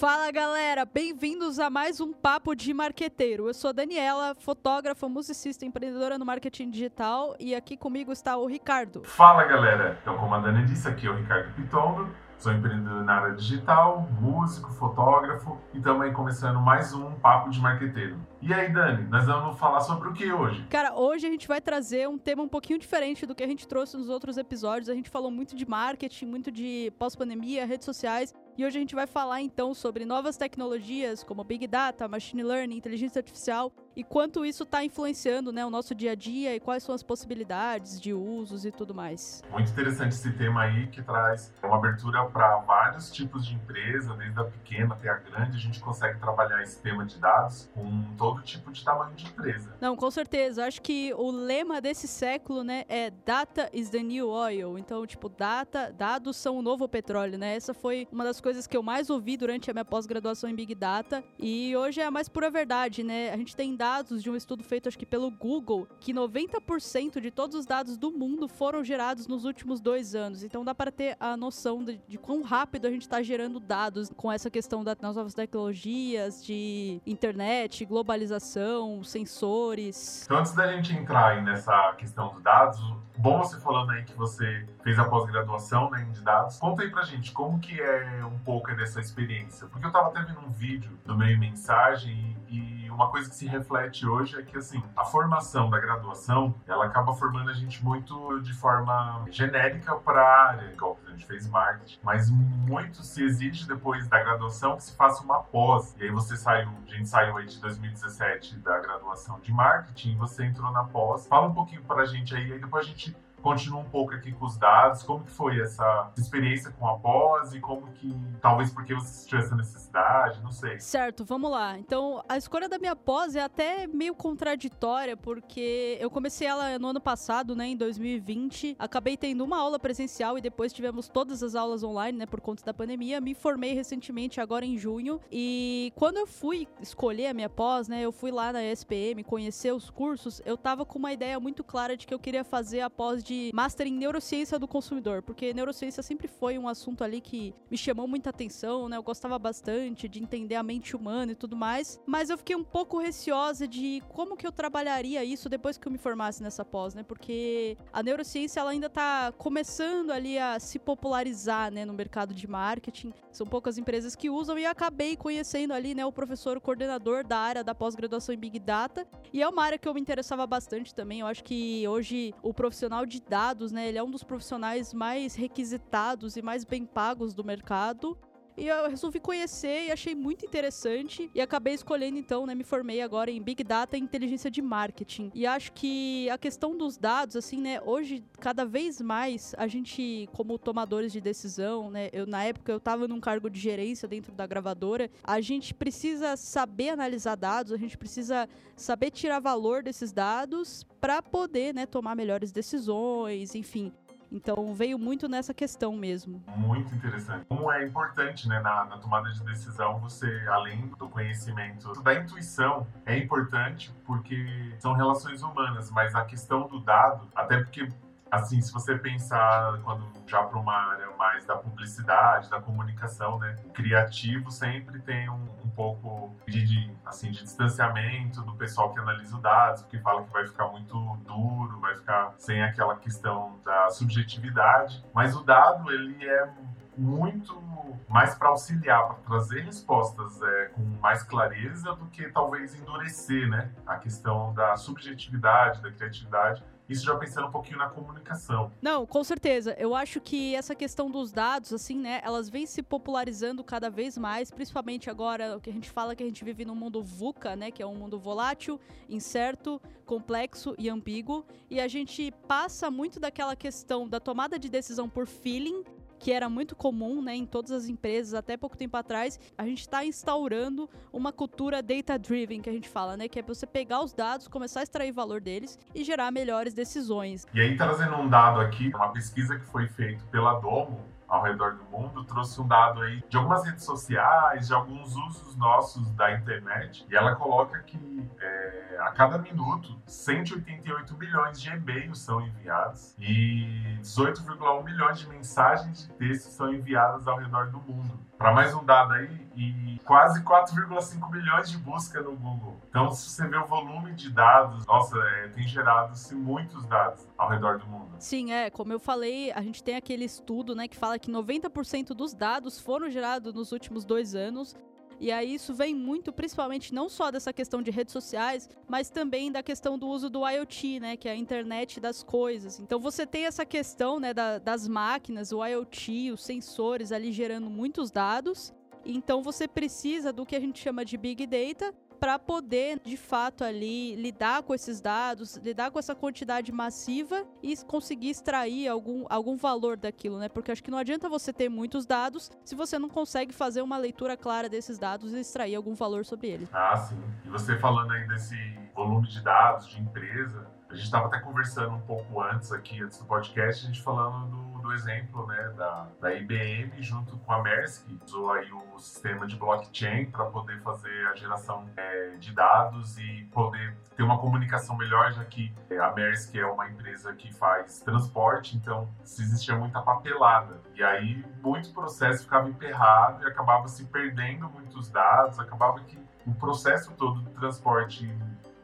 Fala 0.00 0.30
galera, 0.30 0.84
bem-vindos 0.84 1.58
a 1.58 1.68
mais 1.68 2.00
um 2.00 2.12
Papo 2.12 2.54
de 2.54 2.72
Marqueteiro. 2.72 3.48
Eu 3.48 3.52
sou 3.52 3.70
a 3.70 3.72
Daniela, 3.72 4.32
fotógrafa, 4.32 5.08
musicista, 5.08 5.66
empreendedora 5.66 6.16
no 6.16 6.24
marketing 6.24 6.70
digital 6.70 7.34
e 7.40 7.52
aqui 7.52 7.76
comigo 7.76 8.12
está 8.12 8.36
o 8.36 8.46
Ricardo. 8.46 9.02
Fala 9.02 9.42
galera, 9.42 9.98
então 10.00 10.16
como 10.16 10.32
a 10.36 10.38
Dani 10.38 10.64
disse, 10.66 10.86
aqui 10.86 11.08
é 11.08 11.10
o 11.10 11.16
Ricardo 11.16 11.52
Pitondo, 11.52 12.08
sou 12.38 12.52
empreendedor 12.52 13.02
na 13.02 13.12
área 13.12 13.34
digital, 13.34 14.08
músico, 14.20 14.70
fotógrafo 14.70 15.58
e 15.74 15.80
também 15.80 16.12
começando 16.12 16.60
mais 16.60 16.94
um 16.94 17.10
Papo 17.14 17.50
de 17.50 17.58
Marqueteiro. 17.58 18.20
E 18.40 18.54
aí 18.54 18.72
Dani, 18.72 19.02
nós 19.08 19.26
vamos 19.26 19.58
falar 19.58 19.80
sobre 19.80 20.10
o 20.10 20.12
que 20.12 20.32
hoje? 20.32 20.64
Cara, 20.70 20.94
hoje 20.94 21.26
a 21.26 21.30
gente 21.30 21.48
vai 21.48 21.60
trazer 21.60 22.08
um 22.08 22.16
tema 22.16 22.44
um 22.44 22.48
pouquinho 22.48 22.78
diferente 22.78 23.26
do 23.26 23.34
que 23.34 23.42
a 23.42 23.48
gente 23.48 23.66
trouxe 23.66 23.96
nos 23.96 24.08
outros 24.08 24.38
episódios. 24.38 24.88
A 24.88 24.94
gente 24.94 25.10
falou 25.10 25.32
muito 25.32 25.56
de 25.56 25.68
marketing, 25.68 26.26
muito 26.26 26.52
de 26.52 26.92
pós-pandemia, 27.00 27.66
redes 27.66 27.84
sociais 27.84 28.32
e 28.58 28.64
hoje 28.66 28.76
a 28.76 28.80
gente 28.80 28.94
vai 28.96 29.06
falar 29.06 29.40
então 29.40 29.72
sobre 29.72 30.04
novas 30.04 30.36
tecnologias 30.36 31.22
como 31.22 31.44
Big 31.44 31.64
Data, 31.68 32.08
Machine 32.08 32.42
Learning, 32.42 32.76
inteligência 32.76 33.20
artificial 33.20 33.72
e 33.94 34.02
quanto 34.02 34.44
isso 34.44 34.64
está 34.64 34.84
influenciando 34.84 35.52
né, 35.52 35.64
o 35.64 35.70
nosso 35.70 35.94
dia 35.94 36.12
a 36.12 36.14
dia 36.16 36.54
e 36.56 36.60
quais 36.60 36.82
são 36.82 36.92
as 36.92 37.02
possibilidades 37.02 38.00
de 38.00 38.12
usos 38.12 38.64
e 38.64 38.72
tudo 38.72 38.92
mais. 38.92 39.42
Muito 39.50 39.70
interessante 39.70 40.12
esse 40.12 40.32
tema 40.32 40.62
aí 40.62 40.88
que 40.88 41.00
traz 41.02 41.52
uma 41.62 41.76
abertura 41.76 42.24
para 42.26 42.56
vários 42.58 43.12
tipos 43.12 43.46
de 43.46 43.54
empresa, 43.54 44.14
desde 44.14 44.40
a 44.40 44.44
pequena 44.44 44.94
até 44.94 45.08
a 45.08 45.14
grande. 45.14 45.56
A 45.56 45.60
gente 45.60 45.80
consegue 45.80 46.18
trabalhar 46.18 46.60
esse 46.62 46.80
tema 46.80 47.04
de 47.04 47.16
dados 47.18 47.68
com 47.74 48.04
todo 48.16 48.42
tipo 48.42 48.72
de 48.72 48.84
tamanho 48.84 49.14
de 49.14 49.26
empresa. 49.26 49.76
Não, 49.80 49.96
com 49.96 50.10
certeza. 50.10 50.66
Acho 50.66 50.82
que 50.82 51.12
o 51.14 51.30
lema 51.30 51.80
desse 51.80 52.08
século 52.08 52.64
né, 52.64 52.84
é 52.88 53.10
Data 53.10 53.68
is 53.72 53.88
the 53.88 54.02
new 54.02 54.28
oil. 54.28 54.78
Então, 54.78 55.06
tipo, 55.06 55.28
data, 55.28 55.92
dados 55.92 56.36
são 56.36 56.56
o 56.58 56.62
novo 56.62 56.88
petróleo, 56.88 57.38
né? 57.38 57.54
Essa 57.54 57.72
foi 57.74 58.06
uma 58.12 58.24
das 58.24 58.40
coisas 58.40 58.47
coisas 58.48 58.66
que 58.66 58.74
eu 58.74 58.82
mais 58.82 59.10
ouvi 59.10 59.36
durante 59.36 59.70
a 59.70 59.74
minha 59.74 59.84
pós-graduação 59.84 60.48
em 60.48 60.54
Big 60.54 60.74
Data. 60.74 61.22
E 61.38 61.76
hoje 61.76 62.00
é 62.00 62.06
a 62.06 62.10
mais 62.10 62.30
pura 62.30 62.48
verdade, 62.48 63.02
né? 63.02 63.30
A 63.30 63.36
gente 63.36 63.54
tem 63.54 63.76
dados 63.76 64.22
de 64.22 64.30
um 64.30 64.34
estudo 64.34 64.64
feito, 64.64 64.88
acho 64.88 64.98
que 64.98 65.04
pelo 65.04 65.30
Google, 65.30 65.86
que 66.00 66.14
90% 66.14 67.20
de 67.20 67.30
todos 67.30 67.54
os 67.54 67.66
dados 67.66 67.98
do 67.98 68.10
mundo 68.10 68.48
foram 68.48 68.82
gerados 68.82 69.26
nos 69.26 69.44
últimos 69.44 69.82
dois 69.82 70.14
anos. 70.14 70.42
Então 70.42 70.64
dá 70.64 70.74
para 70.74 70.90
ter 70.90 71.14
a 71.20 71.36
noção 71.36 71.84
de, 71.84 72.00
de 72.08 72.16
quão 72.16 72.40
rápido 72.40 72.86
a 72.86 72.90
gente 72.90 73.02
está 73.02 73.20
gerando 73.20 73.60
dados 73.60 74.10
com 74.16 74.32
essa 74.32 74.48
questão 74.48 74.82
das 74.82 74.96
novas 74.98 75.34
tecnologias, 75.34 76.42
de 76.42 77.02
internet, 77.06 77.84
globalização, 77.84 79.04
sensores. 79.04 80.22
Então, 80.24 80.38
antes 80.38 80.54
da 80.54 80.72
gente 80.72 80.94
entrar 80.94 81.42
nessa 81.42 81.92
questão 81.98 82.32
dos 82.32 82.42
dados, 82.42 82.80
bom 83.18 83.38
você 83.38 83.58
falando 83.58 83.90
aí 83.90 84.04
que 84.04 84.14
você 84.14 84.64
fez 84.82 84.98
a 84.98 85.04
pós-graduação 85.04 85.90
né, 85.90 86.06
em 86.08 86.22
dados. 86.22 86.56
Conta 86.58 86.82
aí 86.82 86.90
pra 86.90 87.02
gente 87.02 87.32
como 87.32 87.58
que 87.58 87.78
é 87.80 88.24
um 88.24 88.38
pouco 88.38 88.74
dessa 88.74 89.00
experiência. 89.00 89.66
Porque 89.66 89.86
eu 89.86 89.92
tava 89.92 90.08
até 90.08 90.22
vendo 90.22 90.40
um 90.40 90.50
vídeo 90.50 90.96
do 91.04 91.16
meio 91.16 91.38
mensagem 91.38 92.36
e, 92.48 92.56
e 92.56 92.77
uma 92.98 93.12
coisa 93.12 93.30
que 93.30 93.36
se 93.36 93.46
reflete 93.46 94.04
hoje 94.04 94.36
é 94.36 94.42
que 94.42 94.58
assim, 94.58 94.82
a 94.96 95.04
formação 95.04 95.70
da 95.70 95.78
graduação, 95.78 96.52
ela 96.66 96.86
acaba 96.86 97.14
formando 97.14 97.48
a 97.48 97.52
gente 97.52 97.84
muito 97.84 98.40
de 98.40 98.52
forma 98.52 99.24
genérica 99.30 99.94
para 99.94 100.20
a 100.20 100.48
área, 100.48 100.72
igual 100.72 100.98
a 101.06 101.10
gente 101.10 101.24
fez 101.24 101.48
marketing, 101.48 102.00
mas 102.02 102.28
muito 102.28 103.04
se 103.04 103.22
exige 103.22 103.68
depois 103.68 104.08
da 104.08 104.18
graduação 104.18 104.76
que 104.76 104.82
se 104.82 104.96
faça 104.96 105.22
uma 105.22 105.40
pós. 105.44 105.94
E 105.96 106.02
aí 106.02 106.10
você 106.10 106.36
saiu, 106.36 106.70
a 106.84 106.90
gente 106.90 107.08
saiu 107.08 107.36
aí 107.36 107.46
de 107.46 107.60
2017 107.60 108.56
da 108.56 108.80
graduação 108.80 109.38
de 109.38 109.52
marketing, 109.52 110.16
você 110.16 110.44
entrou 110.44 110.72
na 110.72 110.82
pós. 110.82 111.24
Fala 111.28 111.46
um 111.46 111.54
pouquinho 111.54 111.82
para 111.84 112.02
a 112.02 112.06
gente 112.06 112.34
aí, 112.34 112.52
aí 112.52 112.58
depois 112.58 112.84
a 112.84 112.88
gente 112.88 113.16
continua 113.42 113.80
um 113.80 113.88
pouco 113.88 114.14
aqui 114.14 114.32
com 114.32 114.46
os 114.46 114.56
dados. 114.56 115.02
Como 115.02 115.24
que 115.24 115.30
foi 115.30 115.60
essa 115.60 116.10
experiência 116.16 116.70
com 116.72 116.86
a 116.86 116.98
pós 116.98 117.54
e 117.54 117.60
como 117.60 117.86
que, 117.92 118.14
talvez 118.40 118.72
porque 118.72 118.94
você 118.94 119.08
sentiu 119.08 119.38
essa 119.38 119.54
necessidade, 119.54 120.42
não 120.42 120.52
sei. 120.52 120.78
Certo, 120.80 121.24
vamos 121.24 121.50
lá. 121.50 121.78
Então, 121.78 122.22
a 122.28 122.36
escolha 122.36 122.68
da 122.68 122.78
minha 122.78 122.96
pós 122.96 123.36
é 123.36 123.42
até 123.42 123.86
meio 123.86 124.14
contraditória, 124.14 125.16
porque 125.16 125.96
eu 126.00 126.10
comecei 126.10 126.46
ela 126.46 126.78
no 126.78 126.88
ano 126.88 127.00
passado, 127.00 127.54
né, 127.54 127.68
em 127.68 127.76
2020. 127.76 128.76
Acabei 128.78 129.16
tendo 129.16 129.44
uma 129.44 129.58
aula 129.58 129.78
presencial 129.78 130.38
e 130.38 130.40
depois 130.40 130.72
tivemos 130.72 131.08
todas 131.08 131.42
as 131.42 131.54
aulas 131.54 131.82
online, 131.82 132.18
né, 132.18 132.26
por 132.26 132.40
conta 132.40 132.64
da 132.64 132.74
pandemia. 132.74 133.20
Me 133.20 133.34
formei 133.34 133.74
recentemente, 133.74 134.40
agora 134.40 134.64
em 134.64 134.76
junho. 134.76 135.20
E 135.30 135.92
quando 135.94 136.18
eu 136.18 136.26
fui 136.26 136.68
escolher 136.80 137.28
a 137.28 137.34
minha 137.34 137.48
pós, 137.48 137.88
né, 137.88 138.02
eu 138.02 138.12
fui 138.12 138.30
lá 138.30 138.52
na 138.52 138.62
SPM 138.64 139.22
conhecer 139.24 139.72
os 139.72 139.90
cursos, 139.90 140.40
eu 140.44 140.56
tava 140.56 140.84
com 140.84 140.98
uma 140.98 141.12
ideia 141.12 141.38
muito 141.38 141.62
clara 141.64 141.96
de 141.96 142.06
que 142.06 142.14
eu 142.14 142.18
queria 142.18 142.44
fazer 142.44 142.80
a 142.80 142.90
pós 142.90 143.22
de 143.28 143.50
Master 143.52 143.86
em 143.86 143.92
Neurociência 143.92 144.58
do 144.58 144.66
Consumidor, 144.66 145.22
porque 145.22 145.52
neurociência 145.52 146.02
sempre 146.02 146.26
foi 146.26 146.58
um 146.58 146.66
assunto 146.66 147.04
ali 147.04 147.20
que 147.20 147.54
me 147.70 147.76
chamou 147.76 148.08
muita 148.08 148.30
atenção, 148.30 148.88
né? 148.88 148.96
Eu 148.96 149.02
gostava 149.02 149.38
bastante 149.38 150.08
de 150.08 150.22
entender 150.22 150.54
a 150.54 150.62
mente 150.62 150.96
humana 150.96 151.32
e 151.32 151.34
tudo 151.34 151.54
mais, 151.54 152.00
mas 152.06 152.30
eu 152.30 152.38
fiquei 152.38 152.56
um 152.56 152.64
pouco 152.64 152.98
receosa 152.98 153.68
de 153.68 154.02
como 154.08 154.36
que 154.36 154.46
eu 154.46 154.52
trabalharia 154.52 155.22
isso 155.22 155.48
depois 155.48 155.76
que 155.76 155.86
eu 155.86 155.92
me 155.92 155.98
formasse 155.98 156.42
nessa 156.42 156.64
pós, 156.64 156.94
né? 156.94 157.02
Porque 157.02 157.76
a 157.92 158.02
neurociência 158.02 158.60
ela 158.60 158.70
ainda 158.70 158.88
tá 158.88 159.30
começando 159.36 160.10
ali 160.10 160.38
a 160.38 160.58
se 160.58 160.78
popularizar, 160.78 161.70
né, 161.70 161.84
no 161.84 161.92
mercado 161.92 162.32
de 162.32 162.46
marketing. 162.48 163.12
São 163.30 163.46
poucas 163.46 163.76
empresas 163.76 164.16
que 164.16 164.30
usam 164.30 164.58
e 164.58 164.64
acabei 164.64 165.16
conhecendo 165.16 165.74
ali, 165.74 165.94
né, 165.94 166.06
o 166.06 166.12
professor 166.12 166.56
o 166.56 166.60
coordenador 166.60 167.26
da 167.26 167.38
área 167.38 167.62
da 167.62 167.74
pós-graduação 167.74 168.34
em 168.34 168.38
Big 168.38 168.58
Data, 168.58 169.06
e 169.32 169.42
é 169.42 169.48
uma 169.48 169.62
área 169.62 169.78
que 169.78 169.86
eu 169.86 169.92
me 169.92 170.00
interessava 170.00 170.46
bastante 170.46 170.94
também. 170.94 171.20
Eu 171.20 171.26
acho 171.26 171.44
que 171.44 171.86
hoje 171.86 172.34
o 172.42 172.54
profissional 172.54 173.04
de 173.04 173.17
de 173.18 173.28
dados, 173.28 173.72
né? 173.72 173.88
Ele 173.88 173.98
é 173.98 174.02
um 174.02 174.10
dos 174.10 174.22
profissionais 174.22 174.94
mais 174.94 175.34
requisitados 175.34 176.36
e 176.36 176.42
mais 176.42 176.64
bem 176.64 176.84
pagos 176.84 177.34
do 177.34 177.44
mercado. 177.44 178.16
E 178.58 178.66
eu 178.66 178.90
resolvi 178.90 179.20
conhecer 179.20 179.86
e 179.86 179.92
achei 179.92 180.16
muito 180.16 180.44
interessante. 180.44 181.30
E 181.32 181.40
acabei 181.40 181.74
escolhendo, 181.74 182.18
então, 182.18 182.44
né? 182.44 182.56
Me 182.56 182.64
formei 182.64 183.00
agora 183.00 183.30
em 183.30 183.40
Big 183.40 183.62
Data 183.62 183.96
e 183.96 184.00
Inteligência 184.00 184.50
de 184.50 184.60
Marketing. 184.60 185.30
E 185.32 185.46
acho 185.46 185.72
que 185.72 186.28
a 186.28 186.36
questão 186.36 186.76
dos 186.76 186.98
dados, 186.98 187.36
assim, 187.36 187.60
né? 187.60 187.80
Hoje, 187.80 188.24
cada 188.40 188.64
vez 188.64 189.00
mais, 189.00 189.54
a 189.56 189.68
gente, 189.68 190.28
como 190.32 190.58
tomadores 190.58 191.12
de 191.12 191.20
decisão, 191.20 191.88
né? 191.88 192.10
Eu, 192.12 192.26
na 192.26 192.42
época, 192.42 192.72
eu 192.72 192.78
estava 192.78 193.06
num 193.06 193.20
cargo 193.20 193.48
de 193.48 193.60
gerência 193.60 194.08
dentro 194.08 194.32
da 194.32 194.44
gravadora. 194.44 195.08
A 195.22 195.40
gente 195.40 195.72
precisa 195.72 196.36
saber 196.36 196.88
analisar 196.88 197.36
dados, 197.36 197.72
a 197.72 197.76
gente 197.76 197.96
precisa 197.96 198.48
saber 198.74 199.12
tirar 199.12 199.38
valor 199.38 199.84
desses 199.84 200.10
dados 200.10 200.84
para 201.00 201.22
poder, 201.22 201.72
né? 201.72 201.86
Tomar 201.86 202.16
melhores 202.16 202.50
decisões, 202.50 203.54
enfim. 203.54 203.92
Então 204.30 204.74
veio 204.74 204.98
muito 204.98 205.28
nessa 205.28 205.54
questão 205.54 205.92
mesmo. 205.94 206.42
Muito 206.56 206.94
interessante. 206.94 207.44
Como 207.48 207.70
é 207.72 207.84
importante, 207.84 208.48
né, 208.48 208.60
na, 208.60 208.84
na, 208.84 208.98
tomada 208.98 209.30
de 209.30 209.42
decisão, 209.42 209.98
você, 209.98 210.26
além 210.48 210.86
do 210.98 211.08
conhecimento, 211.08 211.92
da 212.02 212.14
intuição, 212.14 212.86
é 213.06 213.16
importante 213.16 213.92
porque 214.04 214.74
são 214.78 214.92
relações 214.92 215.42
humanas, 215.42 215.90
mas 215.90 216.14
a 216.14 216.24
questão 216.24 216.68
do 216.68 216.80
dado, 216.80 217.26
até 217.34 217.58
porque 217.62 217.88
assim, 218.30 218.60
se 218.60 218.72
você 218.72 218.96
pensar 218.96 219.80
quando 219.82 220.06
já 220.26 220.42
para 220.42 220.58
uma 220.58 220.74
área 220.74 221.10
mais 221.16 221.44
da 221.46 221.56
publicidade, 221.56 222.50
da 222.50 222.60
comunicação, 222.60 223.38
né, 223.38 223.56
criativo 223.72 224.50
sempre 224.50 225.00
tem 225.00 225.28
um, 225.28 225.48
um 225.64 225.70
pouco 225.70 226.34
de, 226.46 226.64
de, 226.64 226.92
assim, 227.04 227.30
de 227.30 227.42
distanciamento 227.42 228.42
do 228.42 228.54
pessoal 228.54 228.92
que 228.92 229.00
analisa 229.00 229.36
os 229.36 229.42
dados, 229.42 229.82
porque 229.82 229.98
fala 229.98 230.22
que 230.24 230.32
vai 230.32 230.46
ficar 230.46 230.68
muito 230.68 230.94
duro, 231.26 231.80
vai 231.80 231.94
ficar 231.96 232.34
sem 232.38 232.62
aquela 232.62 232.96
questão 232.96 233.58
da 233.64 233.90
subjetividade, 233.90 235.04
mas 235.14 235.34
o 235.34 235.42
dado 235.42 235.90
ele 235.90 236.28
é 236.28 236.48
muito 236.96 237.68
mais 238.08 238.34
para 238.34 238.48
auxiliar, 238.48 239.06
para 239.06 239.14
trazer 239.16 239.60
respostas 239.60 240.42
é, 240.42 240.64
com 240.74 240.82
mais 241.00 241.22
clareza 241.22 241.94
do 241.94 242.06
que 242.06 242.28
talvez 242.30 242.74
endurecer, 242.74 243.48
né, 243.48 243.70
a 243.86 243.96
questão 243.96 244.52
da 244.52 244.76
subjetividade, 244.76 245.80
da 245.80 245.92
criatividade 245.92 246.62
isso 246.88 247.04
já 247.04 247.16
pensando 247.16 247.48
um 247.48 247.50
pouquinho 247.50 247.78
na 247.78 247.88
comunicação. 247.88 248.72
Não, 248.80 249.06
com 249.06 249.22
certeza. 249.22 249.76
Eu 249.78 249.94
acho 249.94 250.20
que 250.20 250.54
essa 250.54 250.74
questão 250.74 251.10
dos 251.10 251.30
dados, 251.30 251.72
assim, 251.72 251.98
né, 251.98 252.20
elas 252.24 252.48
vêm 252.48 252.66
se 252.66 252.82
popularizando 252.82 253.62
cada 253.62 253.90
vez 253.90 254.16
mais, 254.16 254.50
principalmente 254.50 255.10
agora 255.10 255.56
o 255.56 255.60
que 255.60 255.70
a 255.70 255.72
gente 255.72 255.90
fala 255.90 256.16
que 256.16 256.22
a 256.22 256.26
gente 256.26 256.44
vive 256.44 256.64
num 256.64 256.74
mundo 256.74 257.02
VUCA, 257.02 257.54
né, 257.54 257.70
que 257.70 257.82
é 257.82 257.86
um 257.86 257.94
mundo 257.94 258.18
volátil, 258.18 258.80
incerto, 259.08 259.80
complexo 260.06 260.74
e 260.78 260.88
ambíguo, 260.88 261.44
e 261.70 261.80
a 261.80 261.88
gente 261.88 262.32
passa 262.46 262.90
muito 262.90 263.20
daquela 263.20 263.54
questão 263.54 264.08
da 264.08 264.18
tomada 264.18 264.58
de 264.58 264.68
decisão 264.68 265.08
por 265.08 265.26
feeling 265.26 265.84
que 266.18 266.32
era 266.32 266.48
muito 266.48 266.74
comum 266.74 267.22
né, 267.22 267.34
em 267.34 267.46
todas 267.46 267.70
as 267.70 267.88
empresas 267.88 268.34
até 268.34 268.56
pouco 268.56 268.76
tempo 268.76 268.96
atrás, 268.96 269.38
a 269.56 269.64
gente 269.64 269.80
está 269.80 270.04
instaurando 270.04 270.88
uma 271.12 271.32
cultura 271.32 271.82
data-driven, 271.82 272.60
que 272.60 272.68
a 272.68 272.72
gente 272.72 272.88
fala, 272.88 273.16
né? 273.16 273.28
Que 273.28 273.38
é 273.38 273.42
você 273.42 273.66
pegar 273.66 274.02
os 274.02 274.12
dados, 274.12 274.48
começar 274.48 274.80
a 274.80 274.82
extrair 274.82 275.12
valor 275.12 275.40
deles 275.40 275.78
e 275.94 276.02
gerar 276.04 276.30
melhores 276.30 276.74
decisões. 276.74 277.46
E 277.54 277.60
aí, 277.60 277.76
trazendo 277.76 278.16
um 278.16 278.28
dado 278.28 278.60
aqui, 278.60 278.88
uma 278.94 279.12
pesquisa 279.12 279.58
que 279.58 279.66
foi 279.66 279.88
feita 279.88 280.24
pela 280.30 280.54
Domo, 280.60 281.00
ao 281.28 281.42
redor 281.42 281.74
do 281.74 281.84
mundo, 281.84 282.24
trouxe 282.24 282.60
um 282.60 282.66
dado 282.66 283.02
aí 283.02 283.22
de 283.28 283.36
algumas 283.36 283.64
redes 283.64 283.84
sociais, 283.84 284.68
de 284.68 284.74
alguns 284.74 285.14
usos 285.14 285.54
nossos 285.56 286.10
da 286.12 286.32
internet, 286.32 287.06
e 287.10 287.14
ela 287.14 287.36
coloca 287.36 287.78
que 287.82 288.30
é, 288.40 288.96
a 289.00 289.10
cada 289.12 289.38
minuto 289.38 290.00
188 290.06 291.16
milhões 291.16 291.60
de 291.60 291.70
e-mails 291.70 292.20
são 292.20 292.40
enviados 292.40 293.14
e 293.18 293.98
18,1 294.00 294.84
milhões 294.84 295.18
de 295.18 295.28
mensagens 295.28 296.08
de 296.08 296.14
texto 296.14 296.50
são 296.50 296.72
enviadas 296.72 297.26
ao 297.28 297.36
redor 297.36 297.70
do 297.70 297.78
mundo. 297.78 298.27
Para 298.38 298.52
mais 298.52 298.72
um 298.72 298.84
dado 298.84 299.14
aí 299.14 299.28
e 299.56 299.98
quase 300.04 300.42
4,5 300.44 301.30
milhões 301.30 301.68
de 301.68 301.76
busca 301.76 302.22
no 302.22 302.36
Google. 302.36 302.76
Então, 302.88 303.10
se 303.10 303.28
você 303.28 303.46
vê 303.48 303.56
o 303.56 303.66
volume 303.66 304.14
de 304.14 304.30
dados, 304.30 304.86
nossa, 304.86 305.18
é, 305.18 305.48
tem 305.48 305.66
gerado-se 305.66 306.34
muitos 306.36 306.86
dados 306.86 307.26
ao 307.36 307.50
redor 307.50 307.78
do 307.78 307.86
mundo. 307.86 308.14
Sim, 308.20 308.52
é, 308.52 308.70
como 308.70 308.92
eu 308.92 309.00
falei, 309.00 309.50
a 309.50 309.60
gente 309.60 309.82
tem 309.82 309.96
aquele 309.96 310.24
estudo, 310.24 310.74
né, 310.76 310.86
que 310.86 310.96
fala 310.96 311.18
que 311.18 311.30
90% 311.30 312.14
dos 312.14 312.32
dados 312.32 312.80
foram 312.80 313.10
gerados 313.10 313.52
nos 313.52 313.72
últimos 313.72 314.04
dois 314.04 314.36
anos 314.36 314.76
e 315.20 315.32
aí 315.32 315.54
isso 315.54 315.74
vem 315.74 315.94
muito, 315.94 316.32
principalmente, 316.32 316.94
não 316.94 317.08
só 317.08 317.30
dessa 317.30 317.52
questão 317.52 317.82
de 317.82 317.90
redes 317.90 318.12
sociais, 318.12 318.68
mas 318.86 319.10
também 319.10 319.50
da 319.50 319.62
questão 319.62 319.98
do 319.98 320.06
uso 320.06 320.30
do 320.30 320.48
IoT, 320.48 321.00
né? 321.00 321.16
Que 321.16 321.28
é 321.28 321.32
a 321.32 321.36
internet 321.36 321.98
das 322.00 322.22
coisas. 322.22 322.78
Então 322.78 323.00
você 323.00 323.26
tem 323.26 323.46
essa 323.46 323.66
questão 323.66 324.20
né, 324.20 324.32
da, 324.32 324.58
das 324.58 324.86
máquinas, 324.86 325.52
o 325.52 325.64
IoT, 325.64 326.32
os 326.32 326.44
sensores 326.44 327.10
ali 327.10 327.32
gerando 327.32 327.68
muitos 327.68 328.10
dados. 328.10 328.72
Então 329.04 329.42
você 329.42 329.66
precisa 329.66 330.32
do 330.32 330.46
que 330.46 330.54
a 330.54 330.60
gente 330.60 330.80
chama 330.80 331.04
de 331.04 331.16
Big 331.16 331.46
Data, 331.46 331.92
para 332.18 332.38
poder, 332.38 333.00
de 333.04 333.16
fato, 333.16 333.64
ali 333.64 334.14
lidar 334.16 334.62
com 334.62 334.74
esses 334.74 335.00
dados, 335.00 335.56
lidar 335.56 335.90
com 335.90 335.98
essa 335.98 336.14
quantidade 336.14 336.72
massiva 336.72 337.44
e 337.62 337.76
conseguir 337.84 338.30
extrair 338.30 338.88
algum, 338.88 339.24
algum 339.28 339.56
valor 339.56 339.96
daquilo, 339.96 340.38
né? 340.38 340.48
Porque 340.48 340.72
acho 340.72 340.82
que 340.82 340.90
não 340.90 340.98
adianta 340.98 341.28
você 341.28 341.52
ter 341.52 341.68
muitos 341.68 342.06
dados 342.06 342.50
se 342.64 342.74
você 342.74 342.98
não 342.98 343.08
consegue 343.08 343.52
fazer 343.52 343.82
uma 343.82 343.96
leitura 343.96 344.36
clara 344.36 344.68
desses 344.68 344.98
dados 344.98 345.32
e 345.32 345.38
extrair 345.38 345.74
algum 345.74 345.94
valor 345.94 346.24
sobre 346.24 346.48
eles. 346.48 346.68
Ah, 346.72 346.96
sim. 346.96 347.20
E 347.44 347.48
você 347.48 347.78
falando 347.78 348.12
aí 348.12 348.26
desse 348.26 348.56
volume 348.94 349.28
de 349.28 349.40
dados 349.42 349.88
de 349.88 350.00
empresa, 350.00 350.66
a 350.90 350.94
gente 350.94 351.04
estava 351.04 351.26
até 351.26 351.38
conversando 351.40 351.94
um 351.94 352.00
pouco 352.00 352.40
antes 352.40 352.72
aqui, 352.72 353.02
antes 353.02 353.18
do 353.18 353.26
podcast, 353.26 353.84
a 353.84 353.88
gente 353.88 354.02
falando 354.02 354.46
do, 354.46 354.80
do 354.80 354.92
exemplo 354.92 355.46
né, 355.46 355.72
da, 355.76 356.08
da 356.18 356.34
IBM 356.34 356.90
junto 357.02 357.36
com 357.38 357.52
a 357.52 357.62
Maersk, 357.62 358.06
que 358.06 358.24
usou 358.24 358.50
aí 358.52 358.70
o 358.72 358.98
sistema 358.98 359.46
de 359.46 359.56
blockchain 359.56 360.30
para 360.30 360.46
poder 360.46 360.80
fazer 360.80 361.26
a 361.28 361.34
geração 361.34 361.88
é, 361.96 362.36
de 362.38 362.54
dados 362.54 363.18
e 363.18 363.46
poder 363.52 363.94
ter 364.16 364.22
uma 364.22 364.38
comunicação 364.38 364.96
melhor, 364.96 365.30
já 365.32 365.44
que 365.44 365.72
a 365.90 366.10
Maersk 366.10 366.54
é 366.56 366.64
uma 366.64 366.88
empresa 366.88 367.34
que 367.34 367.52
faz 367.52 368.00
transporte, 368.00 368.76
então 368.76 369.08
se 369.22 369.42
existia 369.42 369.76
muita 369.76 370.00
papelada. 370.00 370.80
E 370.94 371.02
aí 371.02 371.44
muito 371.62 371.92
processo 371.92 372.44
ficava 372.44 372.68
emperrado 372.68 373.44
e 373.44 373.46
acabava 373.46 373.86
se 373.88 374.06
perdendo 374.06 374.70
muitos 374.70 375.10
dados, 375.10 375.58
acabava 375.58 376.00
que 376.00 376.18
o 376.46 376.54
processo 376.54 377.12
todo 377.12 377.42
do 377.42 377.50
transporte 377.50 378.26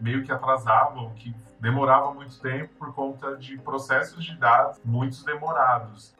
meio 0.00 0.23
que 0.25 0.32
atrasava, 0.32 1.00
o 1.00 1.11
que 1.14 1.35
demorava 1.61 2.12
muito 2.12 2.38
tempo 2.41 2.75
por 2.79 2.94
conta 2.94 3.37
de 3.37 3.56
processos 3.58 4.25
de 4.25 4.37
dados 4.37 4.81
muito 4.85 5.25
demorados. 5.25 6.14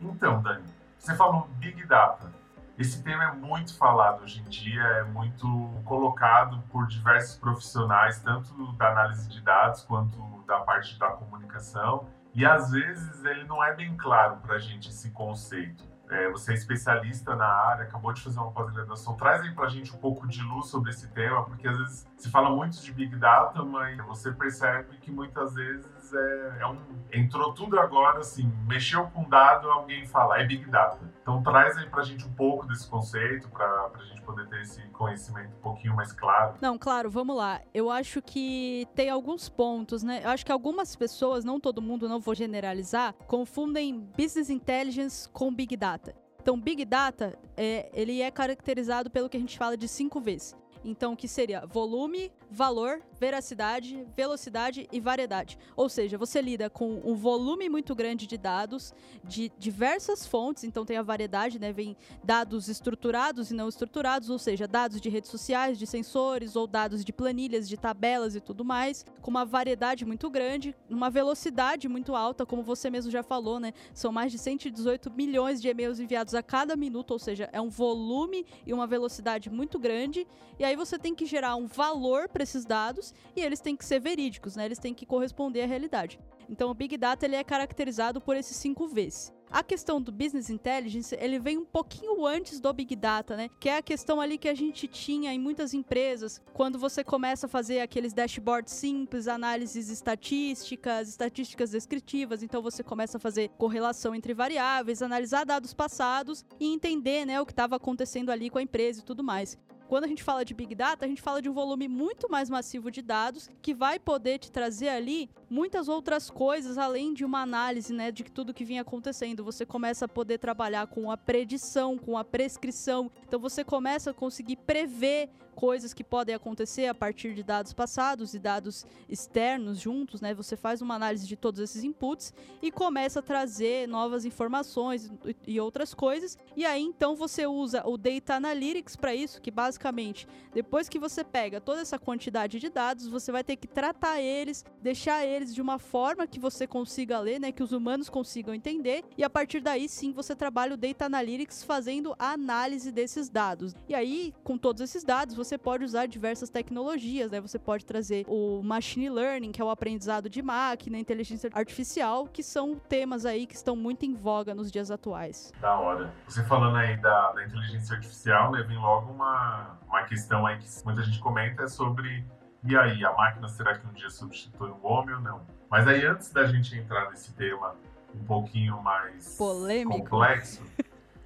Então, 0.00 0.40
Dani, 0.42 0.64
você 0.98 1.14
falou 1.14 1.48
Big 1.58 1.84
Data. 1.86 2.32
Esse 2.78 3.02
tema 3.02 3.24
é 3.24 3.32
muito 3.32 3.76
falado 3.76 4.22
hoje 4.22 4.40
em 4.40 4.44
dia, 4.44 4.82
é 4.82 5.04
muito 5.04 5.46
colocado 5.84 6.62
por 6.70 6.86
diversos 6.86 7.36
profissionais, 7.36 8.20
tanto 8.20 8.72
da 8.72 8.90
análise 8.90 9.28
de 9.28 9.40
dados 9.40 9.82
quanto 9.82 10.44
da 10.46 10.60
parte 10.60 10.98
da 10.98 11.08
comunicação. 11.08 12.06
E 12.34 12.44
às 12.44 12.70
vezes 12.70 13.24
ele 13.24 13.44
não 13.44 13.64
é 13.64 13.74
bem 13.74 13.96
claro 13.96 14.36
para 14.36 14.56
a 14.56 14.58
gente 14.58 14.90
esse 14.90 15.10
conceito. 15.10 15.82
É, 16.08 16.30
você 16.30 16.52
é 16.52 16.54
especialista 16.54 17.34
na 17.34 17.46
área, 17.46 17.84
acabou 17.84 18.12
de 18.12 18.22
fazer 18.22 18.38
uma 18.38 18.52
pós-graduação. 18.52 19.16
Traz 19.16 19.42
aí 19.42 19.52
para 19.52 19.66
a 19.66 19.68
gente 19.68 19.92
um 19.92 19.98
pouco 19.98 20.26
de 20.28 20.40
luz 20.42 20.66
sobre 20.66 20.90
esse 20.90 21.08
tema, 21.08 21.44
porque 21.44 21.66
às 21.66 21.76
vezes 21.76 22.06
se 22.16 22.30
fala 22.30 22.50
muito 22.50 22.80
de 22.80 22.92
Big 22.92 23.16
Data, 23.16 23.62
mas 23.64 23.96
você 24.06 24.30
percebe 24.30 24.96
que 24.98 25.10
muitas 25.10 25.54
vezes 25.54 25.86
é, 26.12 26.58
é 26.60 26.66
um. 26.66 26.78
Entrou 27.12 27.52
tudo 27.52 27.78
agora, 27.78 28.18
assim, 28.18 28.52
mexeu 28.66 29.06
com 29.08 29.28
dado, 29.28 29.70
alguém 29.70 30.06
fala, 30.06 30.40
é 30.40 30.44
Big 30.44 30.68
Data. 30.70 30.98
Então 31.22 31.42
traz 31.42 31.76
aí 31.76 31.88
pra 31.88 32.02
gente 32.02 32.26
um 32.26 32.32
pouco 32.32 32.66
desse 32.66 32.88
conceito, 32.88 33.48
pra, 33.48 33.88
pra 33.88 34.04
gente 34.04 34.20
poder 34.22 34.46
ter 34.48 34.60
esse 34.60 34.82
conhecimento 34.88 35.56
um 35.56 35.60
pouquinho 35.60 35.94
mais 35.94 36.12
claro. 36.12 36.54
Não, 36.60 36.76
claro, 36.76 37.10
vamos 37.10 37.36
lá. 37.36 37.60
Eu 37.72 37.90
acho 37.90 38.20
que 38.20 38.86
tem 38.94 39.08
alguns 39.08 39.48
pontos, 39.48 40.02
né? 40.02 40.20
Eu 40.24 40.30
acho 40.30 40.44
que 40.44 40.52
algumas 40.52 40.94
pessoas, 40.94 41.44
não 41.44 41.58
todo 41.58 41.80
mundo, 41.80 42.08
não 42.08 42.20
vou 42.20 42.34
generalizar, 42.34 43.14
confundem 43.26 44.00
Business 44.16 44.50
Intelligence 44.50 45.28
com 45.28 45.54
Big 45.54 45.76
Data. 45.76 46.14
Então, 46.40 46.60
Big 46.60 46.84
Data, 46.84 47.36
é, 47.56 47.90
ele 47.92 48.22
é 48.22 48.30
caracterizado 48.30 49.10
pelo 49.10 49.28
que 49.28 49.36
a 49.36 49.40
gente 49.40 49.58
fala 49.58 49.76
de 49.76 49.88
cinco 49.88 50.20
vezes. 50.20 50.56
Então, 50.86 51.16
que 51.16 51.26
seria 51.26 51.66
volume, 51.66 52.30
valor, 52.48 53.02
veracidade, 53.18 54.06
velocidade 54.16 54.88
e 54.92 55.00
variedade. 55.00 55.58
Ou 55.74 55.88
seja, 55.88 56.16
você 56.16 56.40
lida 56.40 56.70
com 56.70 57.02
um 57.04 57.16
volume 57.16 57.68
muito 57.68 57.92
grande 57.92 58.24
de 58.24 58.38
dados 58.38 58.94
de 59.24 59.50
diversas 59.58 60.24
fontes, 60.24 60.62
então 60.62 60.84
tem 60.84 60.96
a 60.96 61.02
variedade, 61.02 61.58
né? 61.58 61.72
Vem 61.72 61.96
dados 62.22 62.68
estruturados 62.68 63.50
e 63.50 63.54
não 63.54 63.68
estruturados, 63.68 64.30
ou 64.30 64.38
seja, 64.38 64.68
dados 64.68 65.00
de 65.00 65.08
redes 65.08 65.28
sociais, 65.28 65.76
de 65.76 65.88
sensores 65.88 66.54
ou 66.54 66.68
dados 66.68 67.04
de 67.04 67.12
planilhas, 67.12 67.68
de 67.68 67.76
tabelas 67.76 68.36
e 68.36 68.40
tudo 68.40 68.64
mais, 68.64 69.04
com 69.20 69.30
uma 69.30 69.44
variedade 69.44 70.04
muito 70.04 70.30
grande, 70.30 70.72
uma 70.88 71.10
velocidade 71.10 71.88
muito 71.88 72.14
alta, 72.14 72.46
como 72.46 72.62
você 72.62 72.88
mesmo 72.88 73.10
já 73.10 73.24
falou, 73.24 73.58
né? 73.58 73.72
São 73.92 74.12
mais 74.12 74.30
de 74.30 74.38
118 74.38 75.10
milhões 75.10 75.60
de 75.60 75.66
e-mails 75.68 75.98
enviados 75.98 76.32
a 76.32 76.44
cada 76.44 76.76
minuto, 76.76 77.10
ou 77.10 77.18
seja, 77.18 77.50
é 77.52 77.60
um 77.60 77.70
volume 77.70 78.46
e 78.64 78.72
uma 78.72 78.86
velocidade 78.86 79.50
muito 79.50 79.80
grande. 79.80 80.24
E 80.60 80.64
aí 80.64 80.75
você 80.76 80.98
tem 80.98 81.14
que 81.14 81.26
gerar 81.26 81.56
um 81.56 81.66
valor 81.66 82.28
para 82.28 82.42
esses 82.42 82.64
dados 82.64 83.12
e 83.34 83.40
eles 83.40 83.60
têm 83.60 83.74
que 83.74 83.84
ser 83.84 83.98
verídicos, 83.98 84.54
né? 84.54 84.64
Eles 84.64 84.78
têm 84.78 84.94
que 84.94 85.06
corresponder 85.06 85.62
à 85.62 85.66
realidade. 85.66 86.20
Então 86.48 86.70
o 86.70 86.74
Big 86.74 86.96
Data 86.96 87.26
ele 87.26 87.36
é 87.36 87.42
caracterizado 87.42 88.20
por 88.20 88.36
esses 88.36 88.56
cinco 88.56 88.86
Vs. 88.86 89.34
A 89.48 89.62
questão 89.62 90.02
do 90.02 90.10
Business 90.10 90.50
Intelligence, 90.50 91.16
ele 91.20 91.38
vem 91.38 91.56
um 91.56 91.64
pouquinho 91.64 92.26
antes 92.26 92.58
do 92.58 92.72
Big 92.72 92.96
Data, 92.96 93.36
né? 93.36 93.48
Que 93.60 93.68
é 93.68 93.76
a 93.76 93.82
questão 93.82 94.20
ali 94.20 94.38
que 94.38 94.48
a 94.48 94.54
gente 94.54 94.88
tinha 94.88 95.32
em 95.32 95.38
muitas 95.38 95.72
empresas, 95.72 96.42
quando 96.52 96.78
você 96.78 97.04
começa 97.04 97.46
a 97.46 97.48
fazer 97.48 97.80
aqueles 97.80 98.12
dashboards 98.12 98.72
simples, 98.72 99.28
análises 99.28 99.88
estatísticas, 99.88 101.08
estatísticas 101.08 101.70
descritivas, 101.70 102.42
então 102.42 102.60
você 102.60 102.82
começa 102.82 103.18
a 103.18 103.20
fazer 103.20 103.50
correlação 103.50 104.14
entre 104.14 104.34
variáveis, 104.34 105.00
analisar 105.00 105.44
dados 105.44 105.72
passados 105.72 106.44
e 106.58 106.66
entender, 106.66 107.24
né, 107.24 107.40
o 107.40 107.46
que 107.46 107.52
estava 107.52 107.76
acontecendo 107.76 108.30
ali 108.30 108.50
com 108.50 108.58
a 108.58 108.62
empresa 108.62 109.00
e 109.00 109.04
tudo 109.04 109.22
mais. 109.22 109.56
Quando 109.88 110.04
a 110.04 110.08
gente 110.08 110.22
fala 110.22 110.44
de 110.44 110.52
Big 110.52 110.74
Data, 110.74 111.04
a 111.04 111.08
gente 111.08 111.22
fala 111.22 111.40
de 111.40 111.48
um 111.48 111.52
volume 111.52 111.86
muito 111.86 112.28
mais 112.28 112.50
massivo 112.50 112.90
de 112.90 113.00
dados 113.00 113.48
que 113.62 113.72
vai 113.72 114.00
poder 114.00 114.38
te 114.38 114.50
trazer 114.50 114.88
ali 114.88 115.30
muitas 115.48 115.88
outras 115.88 116.28
coisas 116.28 116.76
além 116.76 117.14
de 117.14 117.24
uma 117.24 117.40
análise, 117.40 117.92
né, 117.92 118.10
de 118.10 118.24
tudo 118.24 118.52
que 118.52 118.64
vinha 118.64 118.82
acontecendo. 118.82 119.44
Você 119.44 119.64
começa 119.64 120.06
a 120.06 120.08
poder 120.08 120.38
trabalhar 120.38 120.88
com 120.88 121.10
a 121.10 121.16
predição, 121.16 121.96
com 121.96 122.18
a 122.18 122.24
prescrição. 122.24 123.10
Então 123.26 123.38
você 123.38 123.62
começa 123.62 124.10
a 124.10 124.14
conseguir 124.14 124.56
prever 124.56 125.30
coisas 125.56 125.94
que 125.94 126.04
podem 126.04 126.34
acontecer 126.34 126.86
a 126.86 126.94
partir 126.94 127.34
de 127.34 127.42
dados 127.42 127.72
passados 127.72 128.34
e 128.34 128.38
dados 128.38 128.84
externos 129.08 129.80
juntos, 129.80 130.20
né? 130.20 130.34
Você 130.34 130.54
faz 130.54 130.82
uma 130.82 130.94
análise 130.94 131.26
de 131.26 131.34
todos 131.34 131.60
esses 131.60 131.82
inputs 131.82 132.32
e 132.60 132.70
começa 132.70 133.20
a 133.20 133.22
trazer 133.22 133.88
novas 133.88 134.26
informações 134.26 135.10
e 135.46 135.58
outras 135.58 135.94
coisas. 135.94 136.36
E 136.54 136.66
aí 136.66 136.82
então 136.82 137.16
você 137.16 137.46
usa 137.46 137.82
o 137.86 137.96
Data 137.96 138.34
Analytics 138.34 138.96
para 138.96 139.14
isso, 139.14 139.40
que 139.40 139.50
basicamente, 139.50 140.28
depois 140.52 140.90
que 140.90 140.98
você 140.98 141.24
pega 141.24 141.60
toda 141.60 141.80
essa 141.80 141.98
quantidade 141.98 142.60
de 142.60 142.68
dados, 142.68 143.06
você 143.06 143.32
vai 143.32 143.42
ter 143.42 143.56
que 143.56 143.66
tratar 143.66 144.20
eles, 144.20 144.62
deixar 144.82 145.24
eles 145.24 145.54
de 145.54 145.62
uma 145.62 145.78
forma 145.78 146.26
que 146.26 146.38
você 146.38 146.66
consiga 146.66 147.18
ler, 147.18 147.40
né, 147.40 147.50
que 147.50 147.62
os 147.62 147.72
humanos 147.72 148.10
consigam 148.10 148.54
entender, 148.54 149.04
e 149.16 149.24
a 149.24 149.30
partir 149.30 149.60
daí 149.60 149.88
sim 149.88 150.12
você 150.12 150.36
trabalha 150.36 150.74
o 150.74 150.76
Data 150.76 151.06
Analytics 151.06 151.62
fazendo 151.62 152.14
a 152.18 152.32
análise 152.32 152.92
desses 152.92 153.30
dados. 153.30 153.74
E 153.88 153.94
aí, 153.94 154.34
com 154.44 154.58
todos 154.58 154.82
esses 154.82 155.04
dados, 155.04 155.34
você 155.34 155.45
pode 155.56 155.84
usar 155.84 156.06
diversas 156.06 156.48
tecnologias, 156.48 157.30
né? 157.30 157.40
Você 157.40 157.58
pode 157.58 157.84
trazer 157.84 158.24
o 158.26 158.62
machine 158.62 159.10
learning, 159.10 159.52
que 159.52 159.60
é 159.60 159.64
o 159.64 159.70
aprendizado 159.70 160.28
de 160.30 160.42
máquina, 160.42 160.98
inteligência 160.98 161.50
artificial, 161.52 162.26
que 162.26 162.42
são 162.42 162.74
temas 162.74 163.26
aí 163.26 163.46
que 163.46 163.54
estão 163.54 163.76
muito 163.76 164.04
em 164.06 164.14
voga 164.14 164.54
nos 164.54 164.72
dias 164.72 164.90
atuais. 164.90 165.52
Da 165.60 165.78
hora. 165.78 166.12
Você 166.26 166.42
falando 166.44 166.76
aí 166.76 166.96
da, 166.96 167.32
da 167.32 167.44
inteligência 167.44 167.94
artificial, 167.94 168.50
né, 168.50 168.62
vem 168.62 168.78
logo 168.78 169.12
uma, 169.12 169.78
uma 169.86 170.02
questão 170.04 170.46
aí 170.46 170.58
que 170.58 170.66
muita 170.84 171.02
gente 171.02 171.20
comenta 171.20 171.62
é 171.62 171.68
sobre 171.68 172.24
e 172.68 172.76
aí, 172.76 173.04
a 173.04 173.12
máquina 173.12 173.46
será 173.48 173.78
que 173.78 173.86
um 173.86 173.92
dia 173.92 174.10
substitui 174.10 174.70
o 174.70 174.84
homem 174.84 175.14
ou 175.14 175.20
não? 175.20 175.46
Mas 175.70 175.86
aí, 175.86 176.04
antes 176.04 176.32
da 176.32 176.46
gente 176.46 176.76
entrar 176.76 177.10
nesse 177.10 177.32
tema 177.34 177.76
um 178.12 178.24
pouquinho 178.24 178.82
mais 178.82 179.36
polêmico. 179.36 179.98
complexo 179.98 180.64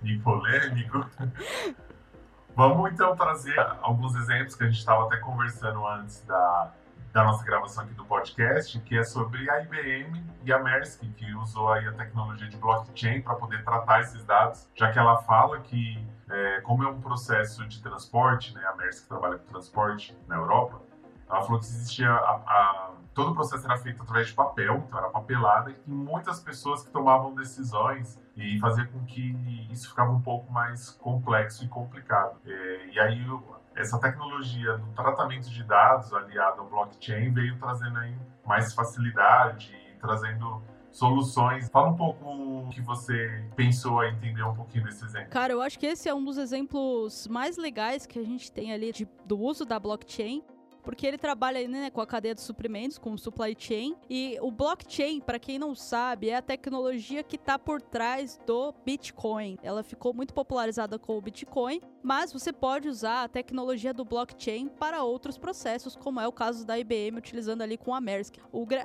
e 0.02 0.18
polêmico, 0.18 1.08
Vamos 2.56 2.92
então 2.92 3.14
trazer 3.16 3.58
alguns 3.80 4.14
exemplos 4.14 4.54
que 4.54 4.64
a 4.64 4.66
gente 4.66 4.78
estava 4.78 5.06
até 5.06 5.16
conversando 5.18 5.86
antes 5.86 6.22
da, 6.24 6.72
da 7.12 7.24
nossa 7.24 7.44
gravação 7.44 7.84
aqui 7.84 7.94
do 7.94 8.04
podcast, 8.04 8.78
que 8.80 8.98
é 8.98 9.04
sobre 9.04 9.48
a 9.50 9.62
IBM 9.62 10.24
e 10.44 10.52
a 10.52 10.58
Maersk, 10.58 11.00
que 11.16 11.34
usou 11.34 11.72
aí 11.72 11.86
a 11.86 11.92
tecnologia 11.92 12.48
de 12.48 12.56
blockchain 12.56 13.22
para 13.22 13.34
poder 13.34 13.64
tratar 13.64 14.00
esses 14.00 14.24
dados, 14.24 14.68
já 14.74 14.92
que 14.92 14.98
ela 14.98 15.18
fala 15.22 15.60
que, 15.60 16.06
é, 16.28 16.60
como 16.60 16.84
é 16.84 16.88
um 16.88 17.00
processo 17.00 17.66
de 17.66 17.82
transporte, 17.82 18.54
né, 18.54 18.62
a 18.66 18.76
Maersk 18.76 19.08
trabalha 19.08 19.38
com 19.38 19.46
transporte 19.46 20.16
na 20.28 20.36
Europa, 20.36 20.80
ela 21.28 21.42
falou 21.42 21.60
que 21.60 21.66
existia 21.66 22.10
a, 22.10 22.34
a, 22.46 22.90
todo 23.14 23.30
o 23.30 23.34
processo 23.34 23.64
era 23.64 23.76
feito 23.78 24.02
através 24.02 24.28
de 24.28 24.34
papel, 24.34 24.84
então 24.86 24.98
era 24.98 25.08
papelada, 25.08 25.70
e 25.70 25.90
muitas 25.90 26.40
pessoas 26.40 26.82
que 26.82 26.90
tomavam 26.90 27.34
decisões 27.34 28.20
e 28.40 28.58
fazer 28.58 28.88
com 28.90 29.04
que 29.04 29.36
isso 29.70 29.90
ficava 29.90 30.10
um 30.10 30.20
pouco 30.20 30.50
mais 30.50 30.90
complexo 30.90 31.64
e 31.64 31.68
complicado. 31.68 32.40
É, 32.46 32.86
e 32.86 32.98
aí 32.98 33.24
essa 33.76 33.98
tecnologia 34.00 34.78
do 34.78 34.86
tratamento 34.92 35.48
de 35.50 35.62
dados 35.62 36.12
aliado 36.12 36.60
ao 36.60 36.68
blockchain 36.68 37.32
veio 37.32 37.56
trazendo 37.58 37.98
aí 37.98 38.16
mais 38.44 38.74
facilidade 38.74 39.72
e 39.74 39.98
trazendo 39.98 40.62
soluções. 40.90 41.68
Fala 41.68 41.90
um 41.90 41.96
pouco 41.96 42.24
o 42.24 42.68
que 42.70 42.80
você 42.80 43.44
pensou 43.54 44.00
a 44.00 44.08
entender 44.08 44.42
um 44.42 44.54
pouquinho 44.54 44.84
desse 44.84 45.04
exemplo. 45.04 45.28
Cara, 45.30 45.52
eu 45.52 45.62
acho 45.62 45.78
que 45.78 45.86
esse 45.86 46.08
é 46.08 46.14
um 46.14 46.24
dos 46.24 46.36
exemplos 46.36 47.28
mais 47.28 47.56
legais 47.56 48.06
que 48.06 48.18
a 48.18 48.24
gente 48.24 48.50
tem 48.50 48.72
ali 48.72 48.90
de, 48.92 49.06
do 49.24 49.38
uso 49.38 49.64
da 49.64 49.78
blockchain 49.78 50.42
porque 50.82 51.06
ele 51.06 51.18
trabalha 51.18 51.66
né, 51.68 51.90
com 51.90 52.00
a 52.00 52.06
cadeia 52.06 52.34
de 52.34 52.40
suprimentos, 52.40 52.98
com 52.98 53.12
o 53.12 53.18
supply 53.18 53.54
chain. 53.58 53.94
E 54.08 54.38
o 54.40 54.50
blockchain, 54.50 55.20
para 55.20 55.38
quem 55.38 55.58
não 55.58 55.74
sabe, 55.74 56.30
é 56.30 56.36
a 56.36 56.42
tecnologia 56.42 57.22
que 57.22 57.36
está 57.36 57.58
por 57.58 57.80
trás 57.80 58.40
do 58.46 58.74
Bitcoin. 58.84 59.58
Ela 59.62 59.82
ficou 59.82 60.12
muito 60.12 60.34
popularizada 60.34 60.98
com 60.98 61.16
o 61.16 61.20
Bitcoin, 61.20 61.80
mas 62.02 62.32
você 62.32 62.52
pode 62.52 62.88
usar 62.88 63.24
a 63.24 63.28
tecnologia 63.28 63.92
do 63.92 64.04
blockchain 64.04 64.68
para 64.68 65.02
outros 65.02 65.36
processos, 65.36 65.96
como 65.96 66.20
é 66.20 66.26
o 66.26 66.32
caso 66.32 66.66
da 66.66 66.78
IBM 66.78 67.18
utilizando 67.18 67.62
ali 67.62 67.76
com 67.76 67.94
a 67.94 68.00
Maersk. 68.00 68.36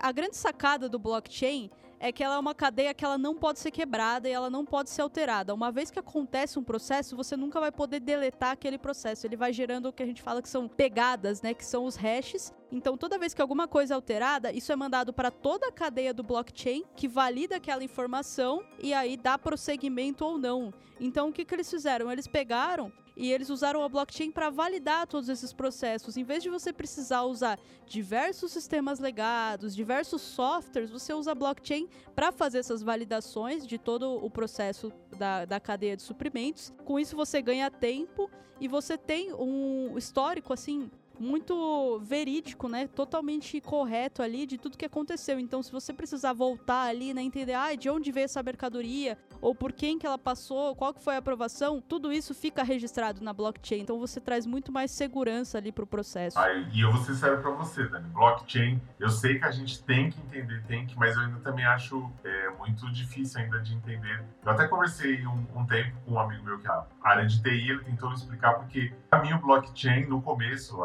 A 0.02 0.12
grande 0.12 0.36
sacada 0.36 0.90
do 0.90 1.00
blockchain 1.00 1.70
é 2.08 2.12
que 2.12 2.24
ela 2.24 2.36
é 2.36 2.40
uma 2.40 2.54
cadeia 2.54 2.94
que 2.94 3.04
ela 3.04 3.18
não 3.18 3.36
pode 3.36 3.60
ser 3.60 3.72
quebrada 3.72 4.30
e 4.30 4.32
ela 4.32 4.50
não 4.50 4.64
pode 4.64 4.92
ser 4.92 5.02
alterada. 5.02 5.54
Uma 5.54 5.72
vez 5.72 5.90
que 5.90 5.98
acontece 5.98 6.60
um 6.60 6.64
processo, 6.64 7.16
você 7.16 7.36
nunca 7.36 7.60
vai 7.60 7.72
poder 7.72 8.00
deletar 8.00 8.52
aquele 8.52 8.78
processo. 8.78 9.26
Ele 9.26 9.36
vai 9.36 9.52
gerando 9.52 9.88
o 9.88 9.94
que 9.94 10.04
a 10.04 10.06
gente 10.06 10.22
fala 10.22 10.42
que 10.42 10.50
são 10.50 10.68
pegadas, 10.68 11.42
né, 11.42 11.54
que 11.54 11.66
são 11.66 11.86
os 11.86 11.96
hashes. 11.96 12.54
Então, 12.72 12.96
toda 12.96 13.18
vez 13.18 13.34
que 13.34 13.42
alguma 13.42 13.68
coisa 13.68 13.94
é 13.94 13.96
alterada, 13.96 14.52
isso 14.52 14.72
é 14.72 14.76
mandado 14.76 15.12
para 15.12 15.32
toda 15.32 15.68
a 15.68 15.72
cadeia 15.72 16.14
do 16.14 16.22
blockchain, 16.22 16.84
que 16.96 17.08
valida 17.08 17.56
aquela 17.56 17.84
informação 17.84 18.64
e 18.80 18.94
aí 18.94 19.18
dá 19.18 19.38
prosseguimento 19.38 20.24
ou 20.24 20.38
não. 20.38 20.72
Então, 21.00 21.30
o 21.30 21.34
que, 21.34 21.44
que 21.44 21.56
eles 21.56 21.70
fizeram? 21.70 22.12
Eles 22.12 22.28
pegaram 22.28 22.92
e 23.16 23.32
eles 23.32 23.50
usaram 23.50 23.84
a 23.84 23.90
blockchain 23.90 24.32
para 24.32 24.50
validar 24.50 25.08
todos 25.08 25.30
esses 25.30 25.54
processos. 25.54 26.18
Em 26.18 26.24
vez 26.24 26.44
de 26.44 26.50
você 26.50 26.74
precisar 26.74 27.24
usar 27.24 27.60
diversos 27.86 28.52
sistemas 28.52 29.00
legados, 29.00 29.76
diversos 29.76 30.22
softwares, 30.22 30.90
você 30.90 31.14
usa 31.14 31.32
a 31.32 31.36
blockchain 31.36 31.88
para 32.14 32.32
fazer 32.32 32.60
essas 32.60 32.82
validações 32.82 33.66
de 33.66 33.78
todo 33.78 34.24
o 34.24 34.30
processo 34.30 34.92
da, 35.18 35.46
da 35.46 35.60
cadeia 35.60 35.96
de 35.96 36.04
suprimentos. 36.04 36.74
Com 36.84 37.00
isso, 37.00 37.16
você 37.16 37.42
ganha 37.42 37.72
tempo 37.72 38.30
e 38.60 38.68
você 38.68 38.98
tem 38.98 39.34
um 39.34 39.98
histórico 39.98 40.54
assim 40.54 40.90
muito 41.20 42.00
verídico, 42.00 42.68
né? 42.68 42.88
Totalmente 42.88 43.60
correto 43.62 44.22
ali 44.22 44.46
de 44.46 44.58
tudo 44.58 44.78
que 44.78 44.86
aconteceu. 44.86 45.40
Então, 45.40 45.62
se 45.62 45.72
você 45.72 45.94
precisar 45.94 46.34
voltar 46.34 46.84
ali, 46.84 47.14
né, 47.14 47.22
entender, 47.22 47.54
ah, 47.54 47.74
de 47.76 47.90
onde 47.90 48.12
veio 48.12 48.26
essa 48.26 48.42
mercadoria, 48.44 49.18
ou 49.42 49.54
por 49.54 49.72
quem 49.72 49.98
que 49.98 50.06
ela 50.06 50.18
passou, 50.18 50.76
qual 50.76 50.94
que 50.94 51.04
foi 51.04 51.16
a 51.16 51.20
aprovação, 51.20 51.82
tudo 51.82 52.12
isso 52.12 52.34
fica 52.34 52.64
registrado 52.64 53.24
na 53.24 53.34
blockchain. 53.34 53.82
Então, 53.82 54.00
você 54.00 54.20
traz 54.20 54.46
muito 54.46 54.72
mais 54.72 54.92
segurança 54.92 55.58
ali 55.58 55.72
pro 55.72 55.88
processo. 55.88 56.38
E 56.74 56.82
eu 56.82 56.92
vou 56.92 57.02
ser 57.04 57.16
sério 57.16 57.42
pra 57.42 57.52
você, 57.52 57.88
Dani. 57.88 58.10
Blockchain, 58.10 58.82
eu 59.00 59.10
sei 59.10 59.40
que 59.40 59.46
a 59.46 59.52
gente 59.52 59.84
tem 59.84 60.10
que 60.10 60.20
entender, 60.22 60.64
tem 60.68 60.86
que, 60.86 60.98
mas 60.98 61.16
eu 61.16 61.22
ainda 61.24 61.40
também 61.40 61.66
acho 61.66 62.10
é, 62.24 62.50
muito 62.58 62.92
difícil 62.92 63.42
ainda 63.42 63.60
de 63.60 63.74
entender. 63.74 64.24
Eu 64.44 64.52
até 64.52 64.68
conversei 64.68 65.26
um, 65.26 65.46
um 65.56 65.66
tempo 65.66 65.96
com 66.06 66.14
um 66.14 66.20
amigo 66.20 66.44
meu 66.44 66.60
que 66.60 66.68
é 66.68 66.72
a 66.72 66.86
área 67.02 67.26
de 67.26 67.42
TI, 67.42 67.70
ele 67.70 67.84
tentou 67.84 68.10
me 68.10 68.16
explicar 68.16 68.56
porque 68.56 68.92
a 69.12 69.20
mim 69.20 69.34
o 69.34 69.40
blockchain 69.40 70.06
no 70.06 70.22
começo, 70.22 70.78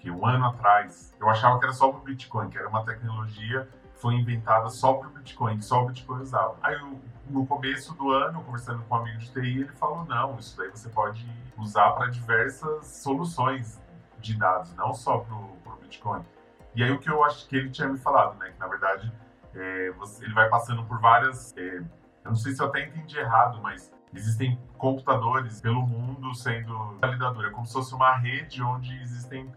que 0.00 0.10
um 0.10 0.26
ano 0.26 0.46
atrás, 0.46 1.14
eu 1.20 1.28
achava 1.28 1.58
que 1.58 1.66
era 1.66 1.74
só 1.74 1.90
para 1.90 2.00
o 2.00 2.02
Bitcoin, 2.02 2.48
que 2.48 2.58
era 2.58 2.68
uma 2.68 2.84
tecnologia 2.84 3.68
que 3.92 4.00
foi 4.00 4.14
inventada 4.14 4.68
só 4.70 4.94
para 4.94 5.08
o 5.08 5.10
Bitcoin, 5.10 5.58
que 5.58 5.64
só 5.64 5.82
o 5.82 5.86
Bitcoin 5.86 6.22
usava. 6.22 6.56
Aí, 6.62 6.74
no 7.28 7.46
começo 7.46 7.94
do 7.94 8.10
ano, 8.10 8.42
conversando 8.42 8.82
com 8.84 8.94
um 8.94 8.98
amigo 8.98 9.18
de 9.18 9.30
TI, 9.30 9.60
ele 9.60 9.72
falou: 9.72 10.04
não, 10.06 10.38
isso 10.38 10.56
daí 10.56 10.70
você 10.70 10.88
pode 10.88 11.28
usar 11.58 11.90
para 11.92 12.06
diversas 12.06 12.86
soluções 12.86 13.80
de 14.18 14.36
dados, 14.36 14.74
não 14.74 14.92
só 14.94 15.18
para 15.18 15.34
o 15.34 15.78
Bitcoin. 15.82 16.24
E 16.74 16.82
aí, 16.82 16.90
o 16.90 16.98
que 16.98 17.10
eu 17.10 17.22
acho 17.22 17.46
que 17.46 17.56
ele 17.56 17.70
tinha 17.70 17.88
me 17.88 17.98
falado, 17.98 18.38
né, 18.38 18.50
que 18.50 18.58
na 18.58 18.68
verdade 18.68 19.12
é, 19.54 19.90
você, 19.92 20.24
ele 20.24 20.32
vai 20.32 20.48
passando 20.48 20.82
por 20.84 20.98
várias. 20.98 21.54
É, 21.56 21.78
eu 21.78 22.30
não 22.30 22.36
sei 22.36 22.52
se 22.52 22.62
eu 22.62 22.68
até 22.68 22.86
entendi 22.86 23.18
errado, 23.18 23.60
mas 23.62 23.92
existem 24.14 24.58
computadores 24.78 25.60
pelo 25.60 25.82
mundo 25.82 26.34
sendo 26.34 26.98
validador. 27.00 27.44
É 27.44 27.50
como 27.50 27.66
se 27.66 27.74
fosse 27.74 27.94
uma 27.94 28.16
rede 28.16 28.62
onde 28.62 28.94
existem 29.02 29.50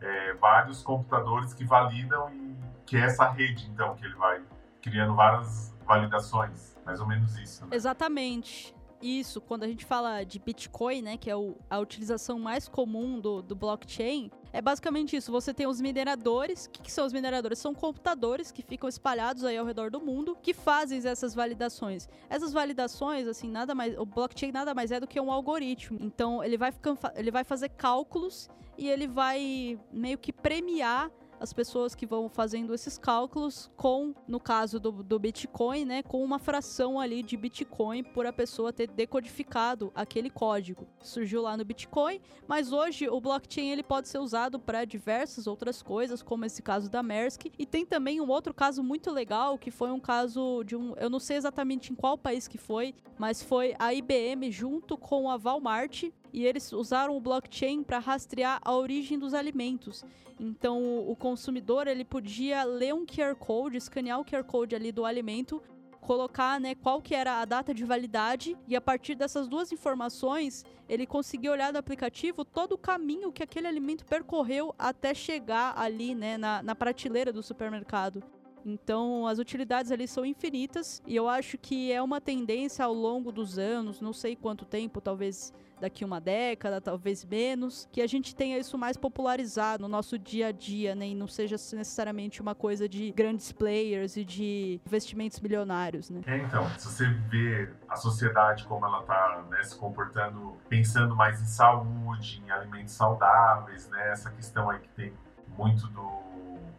é, 0.00 0.34
vários 0.34 0.82
computadores 0.82 1.54
que 1.54 1.64
validam 1.64 2.30
e 2.30 2.56
que 2.84 2.96
é 2.96 3.00
essa 3.00 3.28
rede, 3.28 3.68
então, 3.70 3.94
que 3.96 4.04
ele 4.04 4.14
vai 4.14 4.42
criando 4.82 5.14
várias 5.14 5.74
validações. 5.84 6.76
Mais 6.84 7.00
ou 7.00 7.06
menos 7.06 7.36
isso. 7.38 7.64
Né? 7.64 7.74
Exatamente. 7.74 8.75
Isso, 9.00 9.40
quando 9.40 9.64
a 9.64 9.68
gente 9.68 9.84
fala 9.84 10.24
de 10.24 10.38
Bitcoin, 10.38 11.02
né, 11.02 11.16
que 11.16 11.30
é 11.30 11.36
o, 11.36 11.56
a 11.68 11.78
utilização 11.78 12.38
mais 12.38 12.66
comum 12.66 13.20
do, 13.20 13.42
do 13.42 13.54
blockchain, 13.54 14.30
é 14.52 14.62
basicamente 14.62 15.16
isso. 15.16 15.30
Você 15.30 15.52
tem 15.52 15.66
os 15.66 15.80
mineradores. 15.80 16.64
O 16.64 16.70
que, 16.70 16.82
que, 16.82 16.92
são 16.92 17.04
os 17.06 17.12
mineradores? 17.12 17.58
São 17.58 17.74
computadores 17.74 18.50
que 18.50 18.62
ficam 18.62 18.88
espalhados 18.88 19.44
aí 19.44 19.56
ao 19.56 19.66
redor 19.66 19.90
do 19.90 20.00
mundo 20.00 20.36
que 20.42 20.54
fazem 20.54 20.98
essas 21.06 21.34
validações. 21.34 22.08
Essas 22.30 22.52
validações, 22.52 23.26
assim, 23.26 23.50
nada 23.50 23.74
mais. 23.74 23.98
O 23.98 24.06
blockchain 24.06 24.52
nada 24.52 24.74
mais 24.74 24.90
é 24.90 24.98
do 24.98 25.06
que 25.06 25.20
um 25.20 25.30
algoritmo. 25.30 25.98
Então, 26.00 26.42
ele 26.42 26.56
vai, 26.56 26.72
ficando, 26.72 26.98
ele 27.14 27.30
vai 27.30 27.44
fazer 27.44 27.68
cálculos 27.68 28.48
e 28.78 28.88
ele 28.88 29.06
vai 29.06 29.78
meio 29.92 30.16
que 30.18 30.32
premiar 30.32 31.10
as 31.40 31.52
pessoas 31.52 31.94
que 31.94 32.06
vão 32.06 32.28
fazendo 32.28 32.74
esses 32.74 32.98
cálculos 32.98 33.70
com, 33.76 34.14
no 34.26 34.40
caso 34.40 34.78
do, 34.80 34.90
do 34.90 35.18
Bitcoin, 35.18 35.84
né, 35.84 36.02
com 36.02 36.22
uma 36.22 36.38
fração 36.38 36.98
ali 36.98 37.22
de 37.22 37.36
Bitcoin 37.36 38.02
por 38.02 38.26
a 38.26 38.32
pessoa 38.32 38.72
ter 38.72 38.88
decodificado 38.90 39.92
aquele 39.94 40.30
código. 40.30 40.86
Surgiu 41.00 41.42
lá 41.42 41.56
no 41.56 41.64
Bitcoin, 41.64 42.20
mas 42.46 42.72
hoje 42.72 43.08
o 43.08 43.20
blockchain 43.20 43.70
ele 43.70 43.82
pode 43.82 44.08
ser 44.08 44.18
usado 44.18 44.58
para 44.58 44.84
diversas 44.84 45.46
outras 45.46 45.82
coisas, 45.82 46.22
como 46.22 46.44
esse 46.44 46.62
caso 46.62 46.90
da 46.90 47.02
Maersk, 47.02 47.46
e 47.58 47.66
tem 47.66 47.84
também 47.84 48.20
um 48.20 48.28
outro 48.28 48.54
caso 48.54 48.82
muito 48.82 49.10
legal, 49.10 49.58
que 49.58 49.70
foi 49.70 49.90
um 49.90 50.00
caso 50.00 50.62
de 50.64 50.76
um, 50.76 50.94
eu 50.96 51.10
não 51.10 51.20
sei 51.20 51.36
exatamente 51.36 51.92
em 51.92 51.94
qual 51.94 52.16
país 52.16 52.48
que 52.48 52.58
foi, 52.58 52.94
mas 53.18 53.42
foi 53.42 53.74
a 53.78 53.92
IBM 53.92 54.50
junto 54.50 54.96
com 54.96 55.30
a 55.30 55.36
Walmart 55.36 56.04
e 56.36 56.44
eles 56.44 56.70
usaram 56.70 57.16
o 57.16 57.20
blockchain 57.20 57.82
para 57.82 57.98
rastrear 57.98 58.60
a 58.62 58.76
origem 58.76 59.18
dos 59.18 59.32
alimentos. 59.32 60.04
Então, 60.38 60.98
o 61.08 61.16
consumidor 61.16 61.88
ele 61.88 62.04
podia 62.04 62.62
ler 62.62 62.92
um 62.92 63.06
QR 63.06 63.34
Code, 63.34 63.78
escanear 63.78 64.20
o 64.20 64.24
QR 64.24 64.44
Code 64.44 64.76
ali 64.76 64.92
do 64.92 65.06
alimento, 65.06 65.62
colocar, 65.98 66.60
né, 66.60 66.74
qual 66.74 67.00
que 67.00 67.14
era 67.14 67.40
a 67.40 67.44
data 67.46 67.72
de 67.72 67.86
validade 67.86 68.54
e 68.68 68.76
a 68.76 68.82
partir 68.82 69.14
dessas 69.14 69.48
duas 69.48 69.72
informações, 69.72 70.62
ele 70.86 71.06
conseguia 71.06 71.50
olhar 71.50 71.72
no 71.72 71.78
aplicativo 71.78 72.44
todo 72.44 72.72
o 72.72 72.78
caminho 72.78 73.32
que 73.32 73.42
aquele 73.42 73.66
alimento 73.66 74.04
percorreu 74.04 74.74
até 74.78 75.14
chegar 75.14 75.72
ali, 75.74 76.14
né, 76.14 76.36
na, 76.36 76.62
na 76.62 76.74
prateleira 76.74 77.32
do 77.32 77.42
supermercado. 77.42 78.22
Então, 78.66 79.28
as 79.28 79.38
utilidades 79.38 79.92
ali 79.92 80.08
são 80.08 80.26
infinitas 80.26 81.00
e 81.06 81.14
eu 81.14 81.28
acho 81.28 81.56
que 81.56 81.92
é 81.92 82.02
uma 82.02 82.20
tendência 82.20 82.84
ao 82.84 82.92
longo 82.92 83.30
dos 83.30 83.58
anos, 83.58 84.00
não 84.00 84.12
sei 84.12 84.34
quanto 84.34 84.64
tempo, 84.64 85.00
talvez 85.00 85.54
daqui 85.80 86.04
uma 86.04 86.20
década, 86.20 86.80
talvez 86.80 87.24
menos, 87.24 87.88
que 87.92 88.00
a 88.00 88.06
gente 88.06 88.34
tenha 88.34 88.58
isso 88.58 88.76
mais 88.76 88.96
popularizado 88.96 89.82
no 89.82 89.88
nosso 89.88 90.18
dia 90.18 90.48
a 90.48 90.52
dia, 90.52 90.94
né? 90.94 91.14
Não 91.14 91.28
seja 91.28 91.54
necessariamente 91.54 92.40
uma 92.40 92.54
coisa 92.54 92.88
de 92.88 93.12
grandes 93.12 93.52
players 93.52 94.16
e 94.16 94.24
de 94.24 94.80
investimentos 94.86 95.38
milionários, 95.38 96.10
né? 96.10 96.22
É, 96.26 96.38
então, 96.38 96.68
se 96.78 96.86
você 96.86 97.06
vê 97.28 97.70
a 97.88 97.94
sociedade 97.94 98.64
como 98.64 98.84
ela 98.86 99.00
está 99.00 99.44
né, 99.50 99.62
se 99.62 99.76
comportando, 99.76 100.56
pensando 100.68 101.14
mais 101.14 101.40
em 101.40 101.46
saúde, 101.46 102.42
em 102.44 102.50
alimentos 102.50 102.94
saudáveis, 102.94 103.88
né? 103.90 104.10
Essa 104.10 104.30
questão 104.30 104.70
aí 104.70 104.80
que 104.80 104.88
tem 104.88 105.12
muito 105.56 105.86
do, 105.88 106.22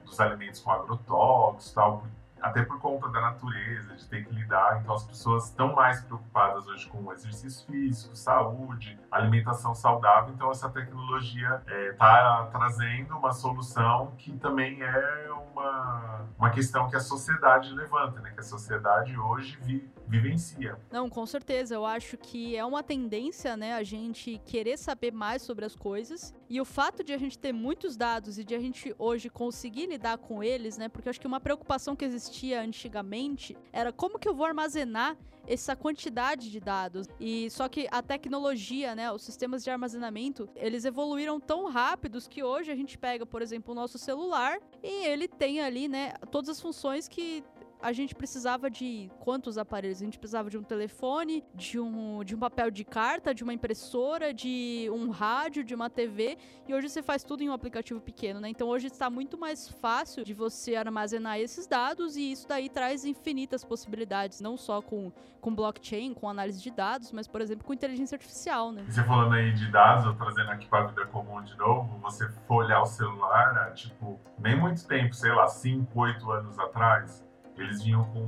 dos 0.07 0.19
alimentos 0.19 0.59
com 0.61 0.71
agrotóxicos, 0.71 1.73
tal, 1.73 2.03
até 2.41 2.63
por 2.63 2.79
conta 2.79 3.09
da 3.09 3.21
natureza, 3.21 3.95
de 3.95 4.05
ter 4.07 4.25
que 4.25 4.33
lidar. 4.33 4.79
Então, 4.81 4.95
as 4.95 5.03
pessoas 5.03 5.45
estão 5.45 5.73
mais 5.73 6.01
preocupadas 6.01 6.67
hoje 6.67 6.87
com 6.87 7.11
exercício 7.11 7.65
físico, 7.65 8.15
saúde, 8.15 8.99
alimentação 9.11 9.73
saudável. 9.73 10.33
Então, 10.33 10.51
essa 10.51 10.69
tecnologia 10.69 11.61
está 11.65 11.73
é, 11.73 11.91
tá 11.93 12.49
trazendo 12.51 13.17
uma 13.17 13.31
solução 13.31 14.13
que 14.17 14.31
também 14.37 14.81
é 14.81 15.29
uma, 15.51 16.25
uma 16.37 16.49
questão 16.49 16.89
que 16.89 16.95
a 16.95 16.99
sociedade 16.99 17.73
levanta, 17.73 18.19
né? 18.21 18.31
que 18.31 18.39
a 18.39 18.43
sociedade 18.43 19.17
hoje 19.17 19.57
vi, 19.61 19.89
vivencia. 20.07 20.77
Não, 20.91 21.09
com 21.09 21.25
certeza. 21.25 21.75
Eu 21.75 21.85
acho 21.85 22.17
que 22.17 22.55
é 22.55 22.63
uma 22.63 22.81
tendência 22.81 23.57
né, 23.57 23.73
a 23.73 23.83
gente 23.83 24.41
querer 24.45 24.77
saber 24.77 25.11
mais 25.11 25.41
sobre 25.41 25.65
as 25.65 25.75
coisas. 25.75 26.33
E 26.49 26.59
o 26.61 26.65
fato 26.65 27.03
de 27.03 27.13
a 27.13 27.17
gente 27.17 27.37
ter 27.37 27.51
muitos 27.51 27.97
dados 27.97 28.39
e 28.39 28.43
de 28.43 28.55
a 28.55 28.59
gente 28.59 28.95
hoje 28.97 29.29
conseguir 29.29 29.87
lidar 29.87 30.17
com 30.17 30.43
eles, 30.43 30.77
né? 30.77 30.87
Porque 30.87 31.07
eu 31.07 31.11
acho 31.11 31.19
que 31.19 31.27
uma 31.27 31.39
preocupação 31.39 31.95
que 31.95 32.05
existia 32.05 32.61
antigamente 32.61 33.57
era 33.71 33.91
como 33.91 34.17
que 34.17 34.27
eu 34.27 34.33
vou 34.33 34.45
armazenar 34.45 35.17
essa 35.47 35.75
quantidade 35.75 36.51
de 36.51 36.59
dados. 36.59 37.07
E 37.19 37.49
só 37.49 37.69
que 37.69 37.87
a 37.89 38.01
tecnologia, 38.01 38.93
né, 38.93 39.11
os 39.11 39.23
sistemas 39.23 39.63
de 39.63 39.69
armazenamento, 39.69 40.49
eles 40.55 40.83
evoluíram 40.83 41.39
tão 41.39 41.69
rápidos 41.69 42.27
que 42.27 42.43
hoje 42.43 42.69
a 42.69 42.75
gente 42.75 42.97
pega, 42.97 43.25
por 43.25 43.41
exemplo, 43.41 43.71
o 43.71 43.75
nosso 43.75 43.97
celular 43.97 44.59
e 44.83 45.05
ele 45.05 45.27
tem 45.27 45.61
ali, 45.61 45.87
né, 45.87 46.13
todas 46.29 46.49
as 46.49 46.61
funções 46.61 47.07
que 47.07 47.43
a 47.81 47.91
gente 47.91 48.15
precisava 48.15 48.69
de 48.69 49.09
quantos 49.19 49.57
aparelhos? 49.57 50.01
A 50.01 50.05
gente 50.05 50.17
precisava 50.17 50.49
de 50.49 50.57
um 50.57 50.63
telefone, 50.63 51.43
de 51.53 51.79
um, 51.79 52.23
de 52.23 52.35
um 52.35 52.39
papel 52.39 52.71
de 52.71 52.83
carta, 52.83 53.33
de 53.33 53.43
uma 53.43 53.53
impressora, 53.53 54.33
de 54.33 54.89
um 54.91 55.09
rádio, 55.09 55.63
de 55.63 55.75
uma 55.75 55.89
TV, 55.89 56.37
e 56.67 56.73
hoje 56.73 56.89
você 56.89 57.03
faz 57.03 57.23
tudo 57.23 57.43
em 57.43 57.49
um 57.49 57.53
aplicativo 57.53 57.99
pequeno, 58.01 58.39
né? 58.39 58.49
Então 58.49 58.67
hoje 58.67 58.87
está 58.87 59.09
muito 59.09 59.37
mais 59.37 59.67
fácil 59.69 60.23
de 60.23 60.33
você 60.33 60.75
armazenar 60.75 61.39
esses 61.39 61.67
dados 61.67 62.15
e 62.15 62.31
isso 62.31 62.47
daí 62.47 62.69
traz 62.69 63.05
infinitas 63.05 63.63
possibilidades, 63.63 64.41
não 64.41 64.57
só 64.57 64.81
com, 64.81 65.11
com 65.39 65.53
blockchain, 65.53 66.13
com 66.13 66.29
análise 66.29 66.61
de 66.61 66.71
dados, 66.71 67.11
mas, 67.11 67.27
por 67.27 67.41
exemplo, 67.41 67.65
com 67.65 67.73
inteligência 67.73 68.15
artificial, 68.15 68.71
né? 68.71 68.85
Você 68.87 69.03
falando 69.03 69.33
aí 69.33 69.53
de 69.53 69.71
dados, 69.71 70.05
eu 70.05 70.15
trazendo 70.15 70.51
aqui 70.51 70.67
para 70.67 70.85
a 70.85 70.87
vida 70.87 71.05
comum 71.07 71.41
de 71.43 71.55
novo, 71.57 71.97
você 71.99 72.27
for 72.47 72.65
olhar 72.65 72.81
o 72.81 72.85
celular, 72.85 73.73
tipo, 73.73 74.19
nem 74.39 74.59
muito 74.59 74.85
tempo, 74.87 75.13
sei 75.13 75.31
lá, 75.31 75.47
5, 75.47 75.99
8 75.99 76.31
anos 76.31 76.59
atrás, 76.59 77.26
eles 77.57 77.83
vinham 77.83 78.03
com 78.05 78.27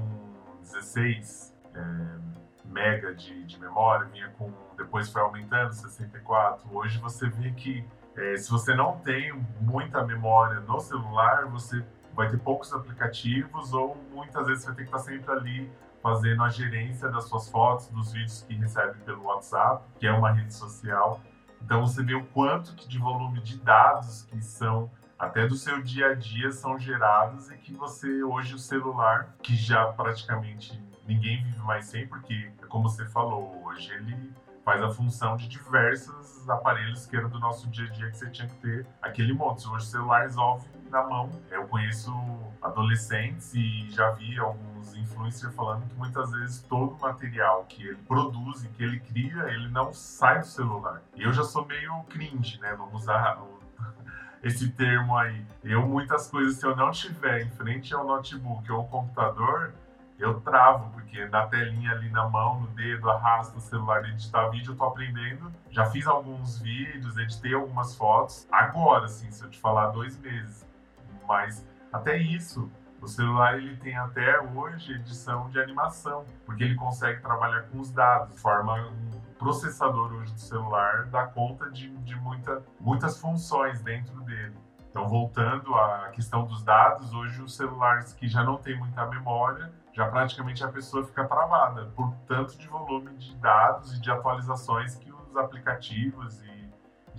16 0.61 1.55
é, 1.73 1.79
mega 2.65 3.13
de, 3.13 3.43
de 3.45 3.59
memória, 3.59 4.07
vinha 4.07 4.29
com, 4.37 4.51
depois 4.77 5.09
foi 5.09 5.21
aumentando, 5.21 5.73
64. 5.73 6.75
Hoje 6.75 6.97
você 6.99 7.29
vê 7.29 7.51
que 7.51 7.85
é, 8.15 8.37
se 8.37 8.49
você 8.49 8.73
não 8.75 8.97
tem 8.99 9.33
muita 9.61 10.03
memória 10.03 10.59
no 10.61 10.79
celular, 10.79 11.45
você 11.45 11.83
vai 12.13 12.29
ter 12.29 12.37
poucos 12.39 12.73
aplicativos 12.73 13.73
ou 13.73 13.95
muitas 14.13 14.45
vezes 14.47 14.63
você 14.63 14.67
vai 14.67 14.75
ter 14.75 14.83
que 14.83 14.97
estar 14.97 14.99
sempre 14.99 15.31
ali 15.31 15.71
fazendo 16.01 16.43
a 16.43 16.49
gerência 16.49 17.09
das 17.09 17.25
suas 17.25 17.49
fotos, 17.49 17.87
dos 17.89 18.11
vídeos 18.11 18.43
que 18.43 18.55
recebe 18.55 18.97
pelo 18.99 19.23
WhatsApp, 19.23 19.83
que 19.99 20.07
é 20.07 20.11
uma 20.11 20.31
rede 20.31 20.53
social. 20.53 21.21
Então 21.61 21.85
você 21.85 22.03
vê 22.03 22.15
o 22.15 22.25
quanto 22.27 22.75
de 22.87 22.97
volume 22.97 23.41
de 23.41 23.57
dados 23.59 24.23
que 24.23 24.41
são 24.41 24.89
até 25.19 25.45
do 25.45 25.55
seu 25.55 25.81
dia 25.81 26.11
a 26.11 26.15
dia 26.15 26.49
são 26.51 26.79
gerados 26.79 27.51
e 27.51 27.57
que 27.57 27.73
você 27.73 28.23
hoje 28.23 28.55
o 28.55 28.57
celular, 28.57 29.35
que 29.43 29.53
já 29.53 29.85
praticamente 29.91 30.81
ninguém 31.05 31.43
vive 31.43 31.59
mais 31.59 31.87
sem, 31.87 32.07
porque 32.07 32.51
como 32.69 32.87
você 32.87 33.05
falou, 33.05 33.61
hoje 33.65 33.91
ele 33.91 34.33
faz 34.63 34.81
a 34.81 34.89
função 34.89 35.35
de 35.35 35.47
diversos 35.47 36.47
aparelhos 36.49 37.05
que 37.05 37.17
eram 37.17 37.27
do 37.27 37.39
nosso 37.39 37.67
dia 37.69 37.85
a 37.85 37.89
dia 37.89 38.09
que 38.09 38.17
você 38.17 38.29
tinha 38.29 38.47
que 38.47 38.55
ter 38.55 38.87
aquele 39.01 39.33
monte. 39.33 39.67
Hoje 39.67 39.87
o 39.87 39.89
celular 39.89 40.21
resolve 40.21 40.67
na 40.89 41.03
mão. 41.03 41.29
Eu 41.49 41.67
conheço 41.67 42.13
adolescentes 42.61 43.53
e 43.53 43.89
já 43.89 44.11
vi 44.11 44.37
alguns 44.37 44.95
influencers 44.95 45.53
falando 45.55 45.87
que 45.87 45.95
muitas 45.95 46.31
vezes 46.31 46.61
todo 46.61 46.95
o 46.95 46.99
material 46.99 47.65
que 47.65 47.83
ele 47.83 47.99
produz 48.07 48.63
e 48.63 48.69
que 48.69 48.83
ele 48.83 48.99
cria, 48.99 49.49
ele 49.49 49.69
não 49.69 49.91
sai 49.91 50.39
do 50.39 50.45
celular. 50.45 51.01
E 51.15 51.23
eu 51.23 51.33
já 51.33 51.43
sou 51.43 51.65
meio 51.65 52.03
cringe, 52.03 52.59
né? 52.59 52.75
Vamos 52.75 53.01
usar 53.01 53.39
esse 54.43 54.69
termo 54.69 55.17
aí. 55.17 55.45
Eu, 55.63 55.87
muitas 55.87 56.27
coisas, 56.27 56.55
se 56.57 56.65
eu 56.65 56.75
não 56.75 56.91
tiver 56.91 57.41
em 57.41 57.49
frente 57.51 57.93
ao 57.93 58.05
notebook 58.05 58.71
ou 58.71 58.79
ao 58.79 58.87
computador, 58.87 59.73
eu 60.17 60.39
travo, 60.41 60.89
porque 60.91 61.25
na 61.27 61.47
telinha 61.47 61.91
ali 61.91 62.09
na 62.09 62.27
mão, 62.27 62.61
no 62.61 62.67
dedo, 62.67 63.09
arrasta 63.09 63.57
o 63.57 63.61
celular 63.61 64.03
editar 64.09 64.49
vídeo, 64.49 64.73
eu 64.73 64.77
tô 64.77 64.83
aprendendo. 64.83 65.51
Já 65.69 65.85
fiz 65.85 66.05
alguns 66.05 66.59
vídeos, 66.59 67.17
editei 67.17 67.53
algumas 67.53 67.95
fotos. 67.95 68.45
Agora, 68.51 69.05
assim, 69.05 69.31
se 69.31 69.43
eu 69.43 69.49
te 69.49 69.59
falar 69.59 69.87
dois 69.87 70.19
meses. 70.19 70.65
Mas 71.25 71.65
até 71.91 72.17
isso, 72.17 72.69
o 73.01 73.07
celular 73.07 73.57
ele 73.57 73.77
tem 73.77 73.95
até 73.95 74.41
hoje 74.41 74.93
edição 74.93 75.49
de 75.49 75.59
animação, 75.59 76.25
porque 76.45 76.63
ele 76.63 76.75
consegue 76.75 77.21
trabalhar 77.21 77.61
com 77.63 77.79
os 77.79 77.89
dados, 77.89 78.41
forma 78.41 78.75
um 78.75 79.08
processador 79.39 80.11
hoje 80.13 80.33
do 80.33 80.39
celular 80.39 81.05
dá 81.05 81.25
conta 81.25 81.71
de, 81.71 81.89
de 81.99 82.15
muita, 82.17 82.61
muitas 82.79 83.19
funções 83.19 83.81
dentro 83.81 84.21
dele. 84.21 84.55
Então, 84.89 85.07
voltando 85.07 85.73
à 85.75 86.09
questão 86.09 86.45
dos 86.45 86.61
dados, 86.63 87.13
hoje 87.13 87.41
os 87.41 87.55
celulares 87.55 88.11
que 88.11 88.27
já 88.27 88.43
não 88.43 88.57
tem 88.57 88.77
muita 88.77 89.05
memória, 89.05 89.71
já 89.93 90.07
praticamente 90.07 90.63
a 90.63 90.67
pessoa 90.67 91.05
fica 91.05 91.25
travada 91.25 91.85
por 91.95 92.13
tanto 92.27 92.57
de 92.57 92.67
volume 92.67 93.15
de 93.15 93.35
dados 93.37 93.95
e 93.95 94.01
de 94.01 94.11
atualizações 94.11 94.95
que 94.95 95.11
os 95.11 95.37
aplicativos 95.37 96.41
e 96.43 96.58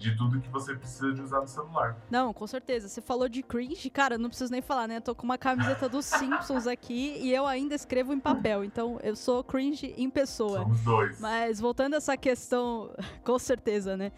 de 0.01 0.17
tudo 0.17 0.41
que 0.41 0.49
você 0.49 0.75
precisa 0.75 1.13
de 1.13 1.21
usar 1.21 1.41
no 1.41 1.49
celular. 1.49 1.97
Não, 2.11 2.33
com 2.33 2.47
certeza. 2.47 2.89
Você 2.89 3.01
falou 3.01 3.29
de 3.29 3.43
cringe, 3.43 3.91
cara, 3.91 4.17
não 4.17 4.29
preciso 4.29 4.51
nem 4.51 4.63
falar, 4.63 4.89
né? 4.89 4.97
Eu 4.97 5.03
tô 5.03 5.15
com 5.15 5.25
uma 5.25 5.39
camiseta 5.39 5.89
dos 5.89 6.07
Simpsons 6.07 6.67
aqui 6.67 7.19
e 7.21 7.33
eu 7.33 7.47
ainda 7.47 7.75
escrevo 7.75 8.13
em 8.13 8.19
papel, 8.19 8.65
então 8.65 8.99
eu 9.03 9.15
sou 9.15 9.45
cringe 9.45 9.95
em 9.97 10.09
pessoa. 10.09 10.63
Somos 10.63 10.81
dois. 10.81 11.21
Mas 11.21 11.61
voltando 11.61 11.95
a 11.95 11.97
essa 11.99 12.17
questão, 12.17 12.91
com 13.23 13.39
certeza, 13.39 13.97
né? 13.97 14.11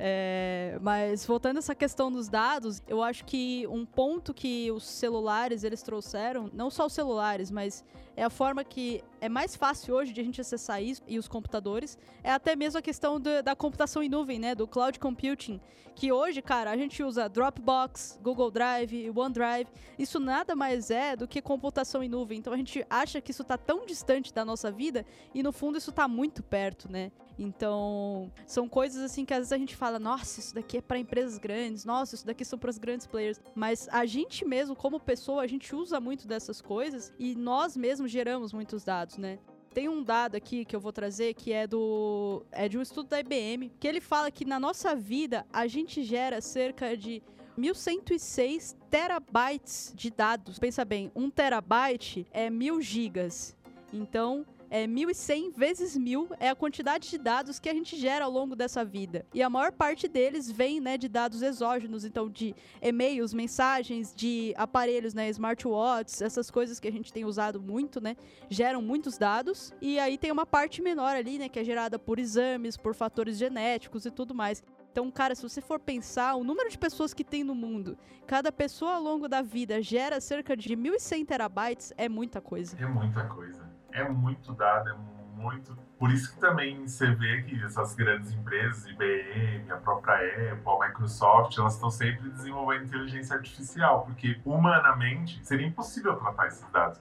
É, 0.00 0.78
mas 0.80 1.26
voltando 1.26 1.56
a 1.56 1.58
essa 1.58 1.74
questão 1.74 2.10
dos 2.10 2.28
dados, 2.28 2.80
eu 2.86 3.02
acho 3.02 3.24
que 3.24 3.66
um 3.68 3.84
ponto 3.84 4.32
que 4.32 4.70
os 4.70 4.84
celulares 4.84 5.64
eles 5.64 5.82
trouxeram, 5.82 6.48
não 6.52 6.70
só 6.70 6.86
os 6.86 6.92
celulares, 6.92 7.50
mas 7.50 7.84
é 8.18 8.24
a 8.24 8.30
forma 8.30 8.64
que 8.64 9.00
é 9.20 9.28
mais 9.28 9.54
fácil 9.54 9.94
hoje 9.94 10.12
de 10.12 10.20
a 10.20 10.24
gente 10.24 10.40
acessar 10.40 10.82
isso 10.82 11.02
e 11.06 11.20
os 11.20 11.28
computadores, 11.28 11.96
é 12.22 12.32
até 12.32 12.56
mesmo 12.56 12.76
a 12.76 12.82
questão 12.82 13.20
do, 13.20 13.42
da 13.44 13.54
computação 13.54 14.02
em 14.02 14.08
nuvem, 14.08 14.40
né, 14.40 14.56
do 14.56 14.66
cloud 14.66 14.98
computing, 14.98 15.60
que 15.94 16.10
hoje, 16.10 16.42
cara, 16.42 16.70
a 16.70 16.76
gente 16.76 17.02
usa 17.02 17.28
Dropbox, 17.28 18.18
Google 18.22 18.50
Drive, 18.50 19.10
OneDrive, 19.10 19.68
isso 19.96 20.18
nada 20.18 20.56
mais 20.56 20.90
é 20.90 21.14
do 21.16 21.26
que 21.26 21.42
computação 21.42 22.02
em 22.02 22.08
nuvem. 22.08 22.38
Então 22.38 22.52
a 22.52 22.56
gente 22.56 22.84
acha 22.88 23.20
que 23.20 23.32
isso 23.32 23.42
está 23.42 23.58
tão 23.58 23.84
distante 23.84 24.32
da 24.32 24.44
nossa 24.44 24.70
vida 24.70 25.04
e 25.34 25.42
no 25.42 25.52
fundo 25.52 25.76
isso 25.76 25.90
está 25.90 26.06
muito 26.06 26.40
perto, 26.42 26.90
né? 26.90 27.10
Então, 27.38 28.32
são 28.46 28.68
coisas 28.68 29.00
assim 29.02 29.24
que 29.24 29.32
às 29.32 29.38
vezes 29.38 29.52
a 29.52 29.58
gente 29.58 29.76
fala, 29.76 29.98
nossa, 29.98 30.40
isso 30.40 30.54
daqui 30.54 30.78
é 30.78 30.80
para 30.80 30.98
empresas 30.98 31.38
grandes, 31.38 31.84
nossa, 31.84 32.16
isso 32.16 32.26
daqui 32.26 32.44
são 32.44 32.58
para 32.58 32.70
os 32.70 32.78
grandes 32.78 33.06
players. 33.06 33.40
Mas 33.54 33.88
a 33.90 34.04
gente 34.06 34.44
mesmo, 34.44 34.74
como 34.74 34.98
pessoa, 34.98 35.42
a 35.42 35.46
gente 35.46 35.74
usa 35.74 36.00
muito 36.00 36.26
dessas 36.26 36.60
coisas 36.60 37.12
e 37.18 37.36
nós 37.36 37.76
mesmos 37.76 38.07
geramos 38.08 38.52
muitos 38.52 38.84
dados, 38.84 39.16
né? 39.16 39.38
Tem 39.72 39.88
um 39.88 40.02
dado 40.02 40.34
aqui 40.34 40.64
que 40.64 40.74
eu 40.74 40.80
vou 40.80 40.92
trazer 40.92 41.34
que 41.34 41.52
é 41.52 41.66
do 41.66 42.42
é 42.50 42.68
de 42.68 42.78
um 42.78 42.82
estudo 42.82 43.08
da 43.08 43.20
IBM, 43.20 43.70
que 43.78 43.86
ele 43.86 44.00
fala 44.00 44.30
que 44.30 44.44
na 44.44 44.58
nossa 44.58 44.94
vida 44.96 45.46
a 45.52 45.66
gente 45.66 46.02
gera 46.02 46.40
cerca 46.40 46.96
de 46.96 47.22
1106 47.56 48.76
terabytes 48.90 49.92
de 49.94 50.10
dados. 50.10 50.58
Pensa 50.58 50.84
bem, 50.84 51.12
um 51.14 51.28
terabyte 51.28 52.26
é 52.32 52.48
mil 52.48 52.80
gigas. 52.80 53.56
Então, 53.92 54.46
é 54.70 54.86
1.100 54.86 55.52
vezes 55.56 55.96
mil 55.96 56.28
é 56.38 56.48
a 56.48 56.54
quantidade 56.54 57.08
de 57.08 57.18
dados 57.18 57.58
que 57.58 57.68
a 57.68 57.74
gente 57.74 57.96
gera 57.96 58.24
ao 58.24 58.30
longo 58.30 58.54
dessa 58.54 58.84
vida. 58.84 59.24
E 59.32 59.42
a 59.42 59.50
maior 59.50 59.72
parte 59.72 60.06
deles 60.08 60.50
vem 60.50 60.80
né, 60.80 60.98
de 60.98 61.08
dados 61.08 61.42
exógenos, 61.42 62.04
então 62.04 62.28
de 62.28 62.54
e-mails, 62.82 63.32
mensagens, 63.32 64.12
de 64.14 64.54
aparelhos, 64.56 65.14
né, 65.14 65.28
smartwatches, 65.30 66.20
essas 66.22 66.50
coisas 66.50 66.78
que 66.78 66.88
a 66.88 66.92
gente 66.92 67.12
tem 67.12 67.24
usado 67.24 67.60
muito, 67.60 68.00
né, 68.00 68.16
geram 68.48 68.82
muitos 68.82 69.16
dados. 69.16 69.72
E 69.80 69.98
aí 69.98 70.18
tem 70.18 70.30
uma 70.30 70.46
parte 70.46 70.82
menor 70.82 71.16
ali, 71.16 71.38
né, 71.38 71.48
que 71.48 71.58
é 71.58 71.64
gerada 71.64 71.98
por 71.98 72.18
exames, 72.18 72.76
por 72.76 72.94
fatores 72.94 73.38
genéticos 73.38 74.04
e 74.06 74.10
tudo 74.10 74.34
mais. 74.34 74.62
Então, 74.90 75.10
cara, 75.10 75.34
se 75.34 75.42
você 75.42 75.60
for 75.60 75.78
pensar 75.78 76.34
o 76.34 76.42
número 76.42 76.68
de 76.68 76.78
pessoas 76.78 77.14
que 77.14 77.22
tem 77.22 77.44
no 77.44 77.54
mundo, 77.54 77.96
cada 78.26 78.50
pessoa 78.50 78.94
ao 78.94 79.02
longo 79.02 79.28
da 79.28 79.42
vida 79.42 79.80
gera 79.80 80.20
cerca 80.20 80.56
de 80.56 80.76
1.100 80.76 81.26
terabytes, 81.26 81.92
é 81.96 82.08
muita 82.08 82.40
coisa. 82.40 82.76
É 82.80 82.86
muita 82.86 83.24
coisa 83.28 83.67
é 83.92 84.08
muito 84.08 84.52
dado, 84.52 84.90
é 84.90 84.94
muito. 85.40 85.76
Por 85.98 86.10
isso 86.10 86.32
que 86.32 86.40
também 86.40 86.86
você 86.86 87.10
vê 87.12 87.42
que 87.42 87.62
essas 87.64 87.94
grandes 87.94 88.32
empresas, 88.32 88.86
IBM, 88.86 89.70
a 89.70 89.76
própria 89.76 90.52
Apple, 90.52 90.72
a 90.80 90.88
Microsoft, 90.88 91.58
elas 91.58 91.74
estão 91.74 91.90
sempre 91.90 92.28
desenvolvendo 92.30 92.84
inteligência 92.84 93.36
artificial, 93.36 94.02
porque 94.04 94.40
humanamente 94.44 95.44
seria 95.44 95.66
impossível 95.66 96.16
tratar 96.16 96.46
esses 96.46 96.68
dados. 96.70 97.00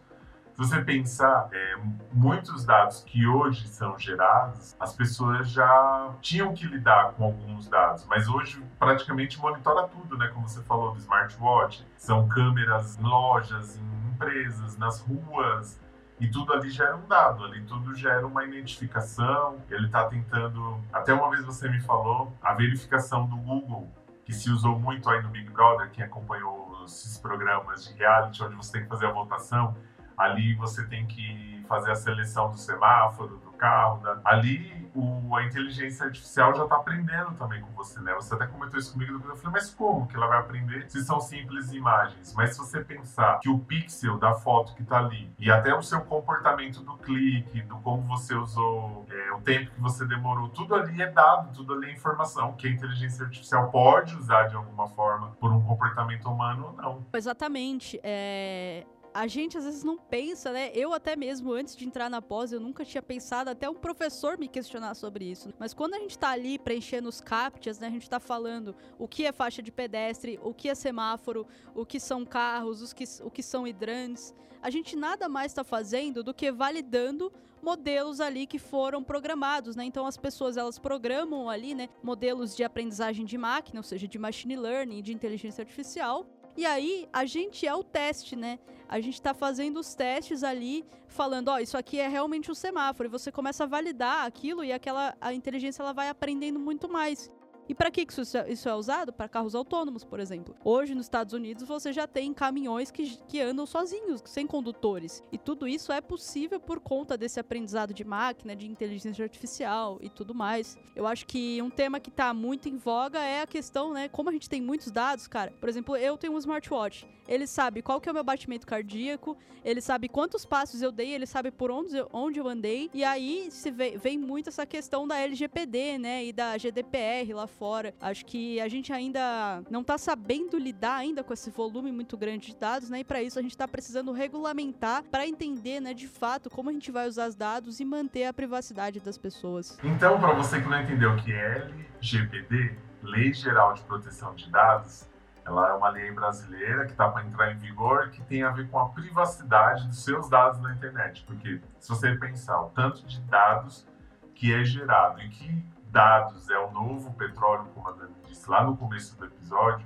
Se 0.57 0.57
você 0.57 0.81
pensar, 0.81 1.49
é, 1.51 1.75
muitos 2.11 2.65
dados 2.65 3.03
que 3.03 3.27
hoje 3.27 3.67
são 3.67 3.95
gerados, 3.99 4.75
as 4.79 4.91
pessoas 4.91 5.51
já 5.51 6.15
tinham 6.19 6.51
que 6.51 6.65
lidar 6.65 7.11
com 7.11 7.25
alguns 7.25 7.69
dados, 7.69 8.07
mas 8.07 8.27
hoje 8.27 8.59
praticamente 8.79 9.39
monitora 9.39 9.87
tudo, 9.87 10.17
né? 10.17 10.27
Como 10.33 10.49
você 10.49 10.63
falou 10.63 10.93
do 10.93 10.97
smartwatch, 10.97 11.85
são 11.95 12.27
câmeras 12.27 12.97
em 12.97 13.03
lojas, 13.03 13.77
em 13.77 14.09
empresas, 14.09 14.75
nas 14.79 14.99
ruas, 14.99 15.79
e 16.19 16.27
tudo 16.27 16.53
ali 16.53 16.69
gera 16.69 16.95
um 16.95 17.07
dado, 17.07 17.43
ali 17.43 17.61
tudo 17.63 17.93
gera 17.93 18.25
uma 18.25 18.43
identificação. 18.43 19.57
Ele 19.69 19.85
está 19.85 20.05
tentando. 20.05 20.79
Até 20.91 21.13
uma 21.13 21.29
vez 21.29 21.45
você 21.45 21.69
me 21.69 21.79
falou 21.79 22.33
a 22.41 22.53
verificação 22.53 23.27
do 23.27 23.37
Google, 23.37 23.87
que 24.25 24.33
se 24.33 24.49
usou 24.49 24.79
muito 24.79 25.09
aí 25.09 25.21
no 25.21 25.29
Big 25.29 25.49
Brother, 25.49 25.91
quem 25.91 26.03
acompanhou 26.03 26.83
esses 26.85 27.17
programas 27.17 27.85
de 27.85 27.93
reality, 27.93 28.43
onde 28.43 28.55
você 28.55 28.71
tem 28.73 28.83
que 28.83 28.89
fazer 28.89 29.05
a 29.05 29.11
votação. 29.11 29.75
Ali 30.17 30.55
você 30.55 30.85
tem 30.87 31.05
que 31.05 31.63
fazer 31.67 31.91
a 31.91 31.95
seleção 31.95 32.49
do 32.49 32.57
semáforo, 32.57 33.39
carro. 33.57 34.01
Da... 34.01 34.19
Ali 34.23 34.89
o, 34.97 35.35
a 35.35 35.43
inteligência 35.43 36.05
artificial 36.05 36.55
já 36.55 36.63
está 36.63 36.75
aprendendo 36.75 37.33
também 37.35 37.61
com 37.61 37.71
você, 37.73 37.99
né? 37.99 38.13
Você 38.15 38.33
até 38.33 38.47
comentou 38.47 38.79
isso 38.79 38.93
comigo, 38.93 39.13
eu 39.13 39.35
falei, 39.35 39.51
mas 39.51 39.69
como 39.69 40.07
que 40.07 40.15
ela 40.15 40.27
vai 40.27 40.39
aprender 40.39 40.89
se 40.89 41.03
são 41.03 41.19
simples 41.19 41.71
imagens? 41.71 42.33
Mas 42.35 42.51
se 42.51 42.59
você 42.59 42.83
pensar 42.83 43.39
que 43.39 43.49
o 43.49 43.59
pixel 43.59 44.17
da 44.17 44.33
foto 44.33 44.73
que 44.73 44.81
está 44.81 44.97
ali 44.97 45.31
e 45.37 45.51
até 45.51 45.73
o 45.75 45.81
seu 45.81 46.01
comportamento 46.01 46.81
do 46.81 46.97
clique, 46.97 47.61
do 47.61 47.77
como 47.77 48.01
você 48.03 48.33
usou, 48.33 49.05
é, 49.09 49.31
o 49.33 49.41
tempo 49.41 49.71
que 49.71 49.81
você 49.81 50.05
demorou, 50.05 50.49
tudo 50.49 50.73
ali 50.73 51.01
é 51.01 51.11
dado, 51.11 51.53
tudo 51.53 51.73
ali 51.73 51.87
é 51.87 51.93
informação 51.93 52.53
que 52.53 52.67
a 52.67 52.71
inteligência 52.71 53.25
artificial 53.25 53.69
pode 53.69 54.15
usar 54.15 54.47
de 54.47 54.55
alguma 54.55 54.87
forma 54.87 55.31
por 55.39 55.51
um 55.51 55.61
comportamento 55.61 56.27
humano 56.29 56.67
ou 56.67 56.73
não. 56.73 57.05
Exatamente. 57.13 57.99
É 58.03 58.85
a 59.17 59.25
gente 59.25 59.57
às 59.57 59.65
vezes 59.65 59.83
não 59.83 59.97
pensa, 59.97 60.51
né? 60.51 60.69
Eu 60.75 60.93
até 60.93 61.15
mesmo 61.15 61.51
antes 61.51 61.75
de 61.75 61.87
entrar 61.87 62.07
na 62.07 62.21
pós, 62.21 62.51
eu 62.51 62.59
nunca 62.59 62.85
tinha 62.85 63.01
pensado, 63.01 63.49
até 63.49 63.67
um 63.67 63.73
professor 63.73 64.37
me 64.37 64.47
questionar 64.47 64.93
sobre 64.93 65.25
isso. 65.25 65.51
Mas 65.57 65.73
quando 65.73 65.95
a 65.95 65.97
gente 65.97 66.19
tá 66.19 66.29
ali 66.29 66.59
preenchendo 66.59 67.09
os 67.09 67.19
captchas, 67.19 67.79
né? 67.79 67.87
A 67.87 67.89
gente 67.89 68.07
tá 68.07 68.19
falando 68.19 68.75
o 68.99 69.07
que 69.07 69.25
é 69.25 69.31
faixa 69.31 69.59
de 69.59 69.71
pedestre, 69.71 70.39
o 70.43 70.53
que 70.53 70.69
é 70.69 70.75
semáforo, 70.75 71.47
o 71.73 71.83
que 71.83 71.99
são 71.99 72.23
carros, 72.23 72.79
os 72.79 72.93
que, 72.93 73.05
o 73.23 73.31
que 73.31 73.41
são 73.41 73.67
hidrantes. 73.67 74.35
A 74.61 74.69
gente 74.69 74.95
nada 74.95 75.27
mais 75.27 75.51
está 75.51 75.63
fazendo 75.63 76.23
do 76.23 76.31
que 76.31 76.51
validando 76.51 77.33
modelos 77.59 78.21
ali 78.21 78.45
que 78.45 78.59
foram 78.59 79.03
programados, 79.03 79.75
né? 79.75 79.83
Então 79.83 80.05
as 80.05 80.15
pessoas 80.15 80.57
elas 80.57 80.77
programam 80.77 81.49
ali, 81.49 81.73
né, 81.73 81.89
modelos 82.03 82.55
de 82.55 82.63
aprendizagem 82.63 83.25
de 83.25 83.37
máquina, 83.37 83.79
ou 83.79 83.83
seja, 83.83 84.07
de 84.07 84.19
machine 84.19 84.55
learning, 84.55 85.01
de 85.01 85.11
inteligência 85.11 85.63
artificial. 85.63 86.27
E 86.57 86.65
aí 86.65 87.07
a 87.13 87.23
gente 87.23 87.67
é 87.67 87.73
o 87.73 87.83
teste, 87.83 88.35
né? 88.35 88.57
A 88.89 88.99
gente 88.99 89.13
está 89.13 89.33
fazendo 89.33 89.79
os 89.79 89.93
testes 89.93 90.43
ali, 90.43 90.83
falando, 91.07 91.49
ó, 91.49 91.55
oh, 91.55 91.59
isso 91.59 91.77
aqui 91.77 91.99
é 91.99 92.07
realmente 92.07 92.49
um 92.49 92.55
semáforo. 92.55 93.07
E 93.07 93.11
você 93.11 93.31
começa 93.31 93.63
a 93.63 93.67
validar 93.67 94.25
aquilo 94.25 94.63
e 94.63 94.73
aquela 94.73 95.15
a 95.21 95.33
inteligência 95.33 95.83
ela 95.83 95.93
vai 95.93 96.09
aprendendo 96.09 96.59
muito 96.59 96.89
mais. 96.89 97.29
E 97.69 97.75
para 97.75 97.91
que 97.91 98.05
isso, 98.07 98.37
é, 98.37 98.51
isso 98.51 98.69
é 98.69 98.75
usado? 98.75 99.11
Para 99.11 99.27
carros 99.27 99.53
autônomos, 99.53 100.03
por 100.03 100.19
exemplo. 100.19 100.55
Hoje, 100.63 100.95
nos 100.95 101.05
Estados 101.05 101.33
Unidos, 101.33 101.67
você 101.67 101.91
já 101.91 102.07
tem 102.07 102.33
caminhões 102.33 102.91
que, 102.91 103.17
que 103.27 103.41
andam 103.41 103.65
sozinhos, 103.65 104.21
sem 104.25 104.47
condutores. 104.47 105.23
E 105.31 105.37
tudo 105.37 105.67
isso 105.67 105.91
é 105.91 105.99
possível 105.99 106.59
por 106.59 106.79
conta 106.79 107.17
desse 107.17 107.39
aprendizado 107.39 107.93
de 107.93 108.03
máquina, 108.03 108.55
de 108.55 108.67
inteligência 108.67 109.23
artificial 109.23 109.97
e 110.01 110.09
tudo 110.09 110.33
mais. 110.33 110.77
Eu 110.95 111.05
acho 111.05 111.25
que 111.25 111.61
um 111.61 111.69
tema 111.69 111.99
que 111.99 112.09
está 112.09 112.33
muito 112.33 112.69
em 112.69 112.77
voga 112.77 113.19
é 113.19 113.41
a 113.41 113.47
questão, 113.47 113.93
né? 113.93 114.07
Como 114.07 114.29
a 114.29 114.33
gente 114.33 114.49
tem 114.49 114.61
muitos 114.61 114.91
dados, 114.91 115.27
cara. 115.27 115.51
Por 115.59 115.67
exemplo, 115.67 115.97
eu 115.97 116.17
tenho 116.17 116.33
um 116.33 116.37
smartwatch. 116.37 117.05
Ele 117.27 117.45
sabe 117.45 117.81
qual 117.81 117.99
que 117.99 118.07
é 118.07 118.11
o 118.11 118.15
meu 118.15 118.23
batimento 118.23 118.65
cardíaco, 118.65 119.37
ele 119.65 119.81
sabe 119.81 120.07
quantos 120.07 120.45
passos 120.45 120.81
eu 120.81 120.93
dei, 120.93 121.13
ele 121.13 121.25
sabe 121.25 121.51
por 121.51 121.69
onde 121.69 121.97
eu, 121.97 122.07
onde 122.13 122.39
eu 122.39 122.47
andei. 122.47 122.89
E 122.93 123.03
aí 123.03 123.49
se 123.51 123.69
vê, 123.69 123.97
vem 123.97 124.17
muito 124.17 124.47
essa 124.47 124.65
questão 124.65 125.05
da 125.05 125.19
LGPD, 125.19 125.97
né? 125.97 126.25
E 126.25 126.31
da 126.31 126.57
GDPR 126.57 127.33
lá 127.33 127.45
fora. 127.45 127.56
Acho 128.01 128.25
que 128.25 128.59
a 128.61 128.67
gente 128.67 128.93
ainda 128.93 129.63
não 129.69 129.83
tá 129.83 129.97
sabendo 129.97 130.57
lidar 130.57 130.95
ainda 130.95 131.23
com 131.23 131.33
esse 131.33 131.49
volume 131.49 131.91
muito 131.91 132.17
grande 132.17 132.47
de 132.47 132.55
dados, 132.55 132.89
né? 132.89 132.99
E 132.99 133.03
para 133.03 133.21
isso 133.21 133.39
a 133.39 133.41
gente 133.41 133.57
tá 133.57 133.67
precisando 133.67 134.11
regulamentar 134.11 135.03
para 135.03 135.27
entender, 135.27 135.79
né, 135.79 135.93
de 135.93 136.07
fato, 136.07 136.49
como 136.49 136.69
a 136.69 136.73
gente 136.73 136.91
vai 136.91 137.07
usar 137.07 137.27
os 137.27 137.35
dados 137.35 137.79
e 137.79 137.85
manter 137.85 138.25
a 138.25 138.33
privacidade 138.33 138.99
das 138.99 139.17
pessoas. 139.17 139.77
Então, 139.83 140.19
para 140.19 140.33
você 140.33 140.61
que 140.61 140.67
não 140.67 140.81
entendeu 140.81 141.13
o 141.13 141.17
que 141.17 141.31
é 141.31 141.67
LGPD, 141.99 142.77
Lei 143.01 143.33
Geral 143.33 143.73
de 143.73 143.81
Proteção 143.83 144.35
de 144.35 144.49
Dados, 144.49 145.07
ela 145.45 145.69
é 145.69 145.73
uma 145.73 145.89
lei 145.89 146.11
brasileira 146.11 146.85
que 146.85 146.91
está 146.91 147.09
para 147.09 147.25
entrar 147.25 147.53
em 147.53 147.57
vigor 147.57 148.09
que 148.09 148.21
tem 148.23 148.43
a 148.43 148.51
ver 148.51 148.69
com 148.69 148.77
a 148.79 148.89
privacidade 148.89 149.87
dos 149.87 150.03
seus 150.03 150.29
dados 150.29 150.59
na 150.59 150.73
internet. 150.73 151.23
Porque 151.25 151.61
se 151.79 151.87
você 151.87 152.13
pensar 152.15 152.61
o 152.61 152.69
tanto 152.71 153.05
de 153.05 153.21
dados 153.21 153.87
que 154.35 154.53
é 154.53 154.63
gerado 154.65 155.21
e 155.21 155.29
que 155.29 155.65
dados 155.89 156.49
é 156.49 156.56
novo 156.77 157.11
petróleo, 157.13 157.65
como 157.73 157.87
a 157.87 157.91
Dani 157.91 158.13
disse 158.25 158.49
lá 158.49 158.63
no 158.63 158.77
começo 158.77 159.17
do 159.17 159.25
episódio, 159.25 159.85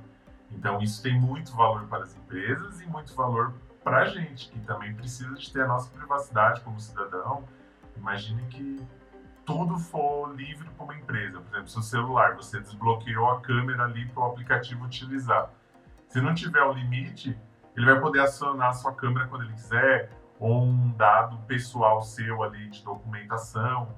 então 0.52 0.82
isso 0.82 1.02
tem 1.02 1.20
muito 1.20 1.56
valor 1.56 1.88
para 1.88 2.04
as 2.04 2.16
empresas 2.16 2.82
e 2.82 2.86
muito 2.86 3.16
valor 3.16 3.54
para 3.84 4.00
a 4.00 4.06
gente, 4.06 4.50
que 4.50 4.60
também 4.60 4.94
precisa 4.94 5.34
de 5.34 5.52
ter 5.52 5.62
a 5.62 5.68
nossa 5.68 5.90
privacidade 5.92 6.62
como 6.62 6.80
cidadão. 6.80 7.44
Imagine 7.96 8.44
que 8.48 8.86
tudo 9.46 9.78
for 9.78 10.36
livre 10.36 10.70
para 10.70 10.84
uma 10.84 10.96
empresa. 10.96 11.40
Por 11.40 11.50
exemplo, 11.50 11.70
seu 11.70 11.82
celular, 11.82 12.36
você 12.36 12.60
desbloqueou 12.60 13.32
a 13.32 13.42
câmera 13.42 13.86
ali 13.86 14.08
para 14.10 14.24
o 14.24 14.26
aplicativo 14.28 14.86
utilizar. 14.86 15.50
Se 16.08 16.22
não 16.22 16.34
tiver 16.34 16.62
o 16.64 16.74
limite, 16.74 17.38
ele 17.76 17.86
vai 17.86 18.00
poder 18.00 18.20
acionar 18.20 18.70
a 18.70 18.74
sua 18.74 18.94
câmera 18.94 19.28
quando 19.28 19.46
ele 19.46 19.54
quiser, 19.54 20.12
ou 20.40 20.64
um 20.64 20.92
dado 20.92 21.38
pessoal 21.48 22.02
seu 22.02 22.44
ali 22.44 22.70
de 22.70 22.84
documentação. 22.84 23.96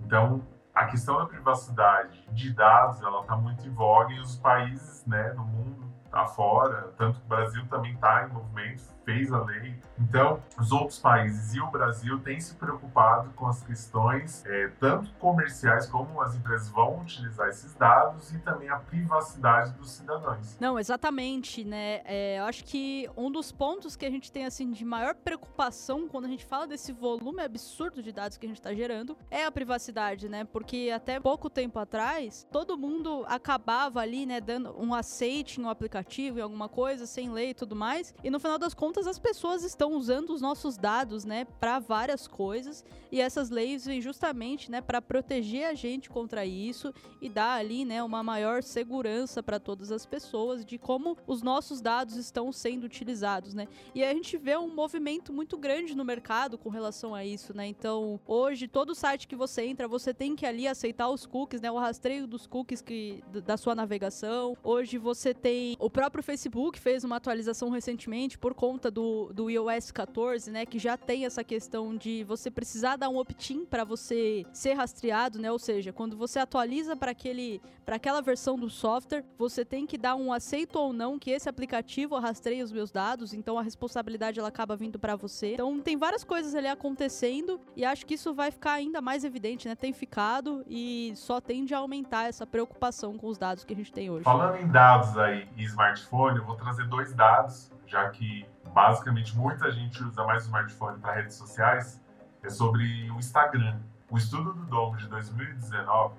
Então, 0.00 0.46
a 0.76 0.84
questão 0.84 1.16
da 1.16 1.24
privacidade 1.24 2.22
de 2.32 2.52
dados, 2.52 3.00
ela 3.00 3.22
está 3.22 3.34
muito 3.34 3.66
em 3.66 3.70
voga 3.70 4.12
e 4.12 4.20
os 4.20 4.36
países 4.36 5.06
né, 5.06 5.32
no 5.32 5.42
mundo 5.42 5.85
afora, 6.22 6.92
tanto 6.96 7.20
que 7.20 7.26
o 7.26 7.28
Brasil 7.28 7.66
também 7.68 7.94
está 7.94 8.24
em 8.24 8.32
movimento, 8.32 8.82
fez 9.04 9.32
a 9.32 9.42
lei. 9.44 9.74
Então, 9.98 10.42
os 10.58 10.72
outros 10.72 10.98
países 10.98 11.54
e 11.54 11.60
o 11.60 11.70
Brasil 11.70 12.18
têm 12.20 12.40
se 12.40 12.54
preocupado 12.56 13.30
com 13.36 13.46
as 13.46 13.62
questões, 13.62 14.44
é, 14.44 14.68
tanto 14.80 15.12
comerciais, 15.14 15.86
como 15.86 16.20
as 16.20 16.34
empresas 16.34 16.68
vão 16.68 17.00
utilizar 17.00 17.48
esses 17.48 17.72
dados 17.74 18.32
e 18.32 18.38
também 18.40 18.68
a 18.68 18.78
privacidade 18.78 19.72
dos 19.74 19.92
cidadãos. 19.92 20.58
Não, 20.58 20.78
exatamente, 20.78 21.64
né? 21.64 22.00
É, 22.04 22.40
eu 22.40 22.44
acho 22.44 22.64
que 22.64 23.08
um 23.16 23.30
dos 23.30 23.52
pontos 23.52 23.94
que 23.94 24.04
a 24.04 24.10
gente 24.10 24.30
tem, 24.32 24.44
assim, 24.44 24.72
de 24.72 24.84
maior 24.84 25.14
preocupação 25.14 26.08
quando 26.08 26.24
a 26.24 26.28
gente 26.28 26.44
fala 26.44 26.66
desse 26.66 26.92
volume 26.92 27.42
absurdo 27.42 28.02
de 28.02 28.12
dados 28.12 28.36
que 28.36 28.44
a 28.44 28.48
gente 28.48 28.58
está 28.58 28.74
gerando 28.74 29.16
é 29.30 29.44
a 29.44 29.52
privacidade, 29.52 30.28
né? 30.28 30.44
Porque 30.44 30.90
até 30.94 31.20
pouco 31.20 31.48
tempo 31.48 31.78
atrás, 31.78 32.46
todo 32.50 32.76
mundo 32.76 33.24
acabava 33.28 34.00
ali, 34.00 34.26
né, 34.26 34.40
dando 34.40 34.74
um 34.76 34.92
aceite 34.92 35.60
em 35.60 35.64
um 35.64 35.70
aplicativo, 35.70 36.05
em 36.08 36.40
alguma 36.40 36.68
coisa, 36.68 37.06
sem 37.06 37.30
lei 37.30 37.50
e 37.50 37.54
tudo 37.54 37.74
mais, 37.74 38.14
e 38.22 38.30
no 38.30 38.40
final 38.40 38.58
das 38.58 38.74
contas, 38.74 39.06
as 39.06 39.18
pessoas 39.18 39.62
estão 39.62 39.92
usando 39.94 40.30
os 40.30 40.40
nossos 40.40 40.76
dados, 40.76 41.24
né, 41.24 41.44
para 41.44 41.78
várias 41.78 42.26
coisas, 42.26 42.84
e 43.10 43.20
essas 43.20 43.50
leis 43.50 43.84
vêm 43.84 44.00
justamente, 44.00 44.70
né, 44.70 44.80
para 44.80 45.02
proteger 45.02 45.66
a 45.66 45.74
gente 45.74 46.08
contra 46.08 46.44
isso 46.44 46.92
e 47.20 47.28
dar 47.28 47.54
ali, 47.54 47.84
né, 47.84 48.02
uma 48.02 48.22
maior 48.22 48.62
segurança 48.62 49.42
para 49.42 49.58
todas 49.58 49.90
as 49.92 50.06
pessoas 50.06 50.64
de 50.64 50.78
como 50.78 51.16
os 51.26 51.42
nossos 51.42 51.80
dados 51.80 52.16
estão 52.16 52.52
sendo 52.52 52.84
utilizados, 52.84 53.54
né? 53.54 53.68
E 53.94 54.04
a 54.04 54.12
gente 54.12 54.36
vê 54.36 54.56
um 54.56 54.72
movimento 54.72 55.32
muito 55.32 55.56
grande 55.56 55.94
no 55.94 56.04
mercado 56.04 56.58
com 56.58 56.68
relação 56.68 57.14
a 57.14 57.24
isso, 57.24 57.54
né? 57.54 57.66
Então, 57.66 58.20
hoje 58.26 58.68
todo 58.68 58.94
site 58.94 59.28
que 59.28 59.36
você 59.36 59.62
entra, 59.62 59.88
você 59.88 60.12
tem 60.12 60.34
que 60.36 60.46
ali 60.46 60.66
aceitar 60.66 61.08
os 61.08 61.26
cookies, 61.26 61.60
né, 61.60 61.70
o 61.70 61.78
rastreio 61.78 62.26
dos 62.26 62.46
cookies 62.46 62.80
que 62.80 63.22
da 63.44 63.56
sua 63.56 63.74
navegação. 63.74 64.56
Hoje 64.62 64.98
você 64.98 65.34
tem 65.34 65.76
o 65.78 65.90
próprio 65.96 66.22
Facebook 66.22 66.78
fez 66.78 67.04
uma 67.04 67.16
atualização 67.16 67.70
recentemente 67.70 68.36
por 68.36 68.52
conta 68.52 68.90
do, 68.90 69.32
do 69.32 69.48
iOS 69.48 69.90
14, 69.90 70.50
né, 70.50 70.66
que 70.66 70.78
já 70.78 70.94
tem 70.94 71.24
essa 71.24 71.42
questão 71.42 71.96
de 71.96 72.22
você 72.24 72.50
precisar 72.50 72.96
dar 72.96 73.08
um 73.08 73.16
opt-in 73.16 73.64
para 73.64 73.82
você 73.82 74.44
ser 74.52 74.74
rastreado, 74.74 75.38
né? 75.38 75.50
Ou 75.50 75.58
seja, 75.58 75.94
quando 75.94 76.14
você 76.14 76.38
atualiza 76.38 76.94
para 76.94 77.12
aquele 77.12 77.62
para 77.86 77.96
aquela 77.96 78.20
versão 78.20 78.58
do 78.58 78.68
software, 78.68 79.24
você 79.38 79.64
tem 79.64 79.86
que 79.86 79.96
dar 79.96 80.16
um 80.16 80.32
aceito 80.32 80.76
ou 80.76 80.92
não 80.92 81.18
que 81.18 81.30
esse 81.30 81.48
aplicativo 81.48 82.18
rastreie 82.18 82.62
os 82.62 82.72
meus 82.72 82.90
dados, 82.90 83.32
então 83.32 83.56
a 83.56 83.62
responsabilidade 83.62 84.40
ela 84.40 84.48
acaba 84.48 84.76
vindo 84.76 84.98
para 84.98 85.14
você. 85.14 85.54
Então 85.54 85.80
tem 85.80 85.96
várias 85.96 86.24
coisas 86.24 86.54
ali 86.54 86.66
acontecendo 86.66 87.58
e 87.74 87.84
acho 87.84 88.04
que 88.04 88.14
isso 88.14 88.34
vai 88.34 88.50
ficar 88.50 88.72
ainda 88.72 89.00
mais 89.00 89.24
evidente, 89.24 89.66
né? 89.66 89.74
Tem 89.74 89.94
ficado 89.94 90.62
e 90.68 91.12
só 91.14 91.40
tende 91.40 91.72
a 91.74 91.78
aumentar 91.78 92.28
essa 92.28 92.44
preocupação 92.44 93.16
com 93.16 93.28
os 93.28 93.38
dados 93.38 93.64
que 93.64 93.72
a 93.72 93.76
gente 93.76 93.92
tem 93.92 94.10
hoje. 94.10 94.24
Falando 94.24 94.56
em 94.56 94.68
dados 94.68 95.16
aí 95.16 95.48
smartphone, 95.76 96.38
eu 96.38 96.44
vou 96.44 96.56
trazer 96.56 96.88
dois 96.88 97.12
dados, 97.12 97.70
já 97.86 98.08
que 98.08 98.48
basicamente 98.72 99.36
muita 99.36 99.70
gente 99.70 100.02
usa 100.02 100.24
mais 100.24 100.44
o 100.44 100.46
smartphone 100.46 100.98
para 100.98 101.12
redes 101.12 101.36
sociais, 101.36 102.02
é 102.42 102.48
sobre 102.48 103.10
o 103.10 103.18
Instagram. 103.18 103.78
O 104.10 104.16
estudo 104.16 104.54
do 104.54 104.64
Domo 104.64 104.96
de 104.96 105.06
2019 105.08 106.14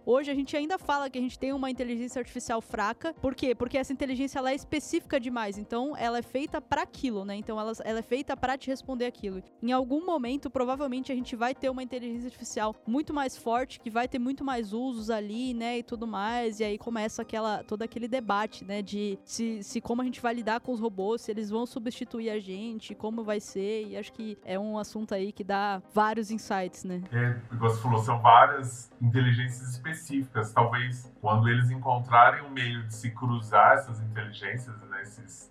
Hoje 0.07 0.31
a 0.31 0.35
gente 0.35 0.55
ainda 0.55 0.79
fala 0.79 1.09
que 1.09 1.19
a 1.19 1.21
gente 1.21 1.38
tem 1.38 1.51
uma 1.55 1.71
inteligência 1.71 2.19
artificial 2.21 2.61
fraca. 2.61 3.14
Por 3.14 3.35
quê? 3.35 3.55
Porque 3.55 3.79
essa 3.79 3.90
inteligência 3.90 4.38
ela 4.38 4.51
é 4.51 4.55
específica 4.55 5.19
demais. 5.19 5.57
Então 5.57 5.97
ela 5.97 6.19
é 6.19 6.23
feita 6.23 6.61
para 6.61 6.83
aquilo, 6.83 7.25
né? 7.25 7.37
Então 7.37 7.59
ela, 7.59 7.73
ela 7.85 8.01
é 8.01 8.03
feita 8.03 8.37
para 8.37 8.59
te 8.59 8.69
responder 8.69 9.07
aquilo. 9.07 9.43
Em 9.62 9.73
algum 9.73 10.05
momento, 10.05 10.51
provavelmente 10.51 11.11
a 11.11 11.14
gente 11.14 11.35
vai 11.35 11.55
ter 11.55 11.71
uma 11.71 11.83
inteligência 11.83 12.27
artificial 12.27 12.77
muito 12.87 13.14
mais 13.14 13.38
forte, 13.38 13.81
que 13.81 13.88
vai 13.88 14.07
ter 14.07 14.19
muito 14.19 14.45
mais 14.45 14.75
usos 14.75 15.09
ali, 15.09 15.55
né? 15.55 15.79
E 15.79 15.83
tudo 15.83 16.07
mais. 16.07 16.61
E 16.61 16.64
aí 16.64 16.77
começa 16.77 17.23
aquela 17.23 17.64
todo 17.64 17.81
aquele 17.81 18.07
debate, 18.07 18.62
né? 18.62 18.83
De 18.83 19.19
se, 19.25 19.62
se 19.62 19.81
como 19.81 20.03
a 20.03 20.05
gente 20.05 20.21
vai 20.21 20.35
lidar 20.35 20.61
com 20.61 20.73
os 20.73 20.81
robôs, 20.81 21.23
se 21.23 21.31
eles 21.31 21.49
vão 21.49 21.64
substituir 21.64 22.29
a 22.29 22.38
gente, 22.38 22.95
como 22.95 23.25
vai 23.25 23.40
ser. 23.40 23.87
E 23.87 23.97
acho 23.97 24.12
que 24.12 24.37
é 24.45 24.59
um 24.59 24.77
assunto 24.77 25.14
aí 25.14 25.33
que 25.33 25.43
dá 25.43 25.83
vários 25.95 26.31
insights, 26.31 26.85
né? 26.85 27.03
É, 27.11 27.57
você 27.57 27.81
falou, 27.81 28.03
são 28.03 28.21
várias 28.21 28.93
inteligências 29.01 29.71
específicas 29.71 29.93
específicas. 29.94 30.52
Talvez 30.52 31.12
quando 31.20 31.48
eles 31.48 31.70
encontrarem 31.70 32.42
um 32.42 32.50
meio 32.50 32.85
de 32.85 32.94
se 32.94 33.11
cruzar 33.11 33.74
essas 33.74 34.00
inteligências, 34.00 34.76
né, 34.83 35.02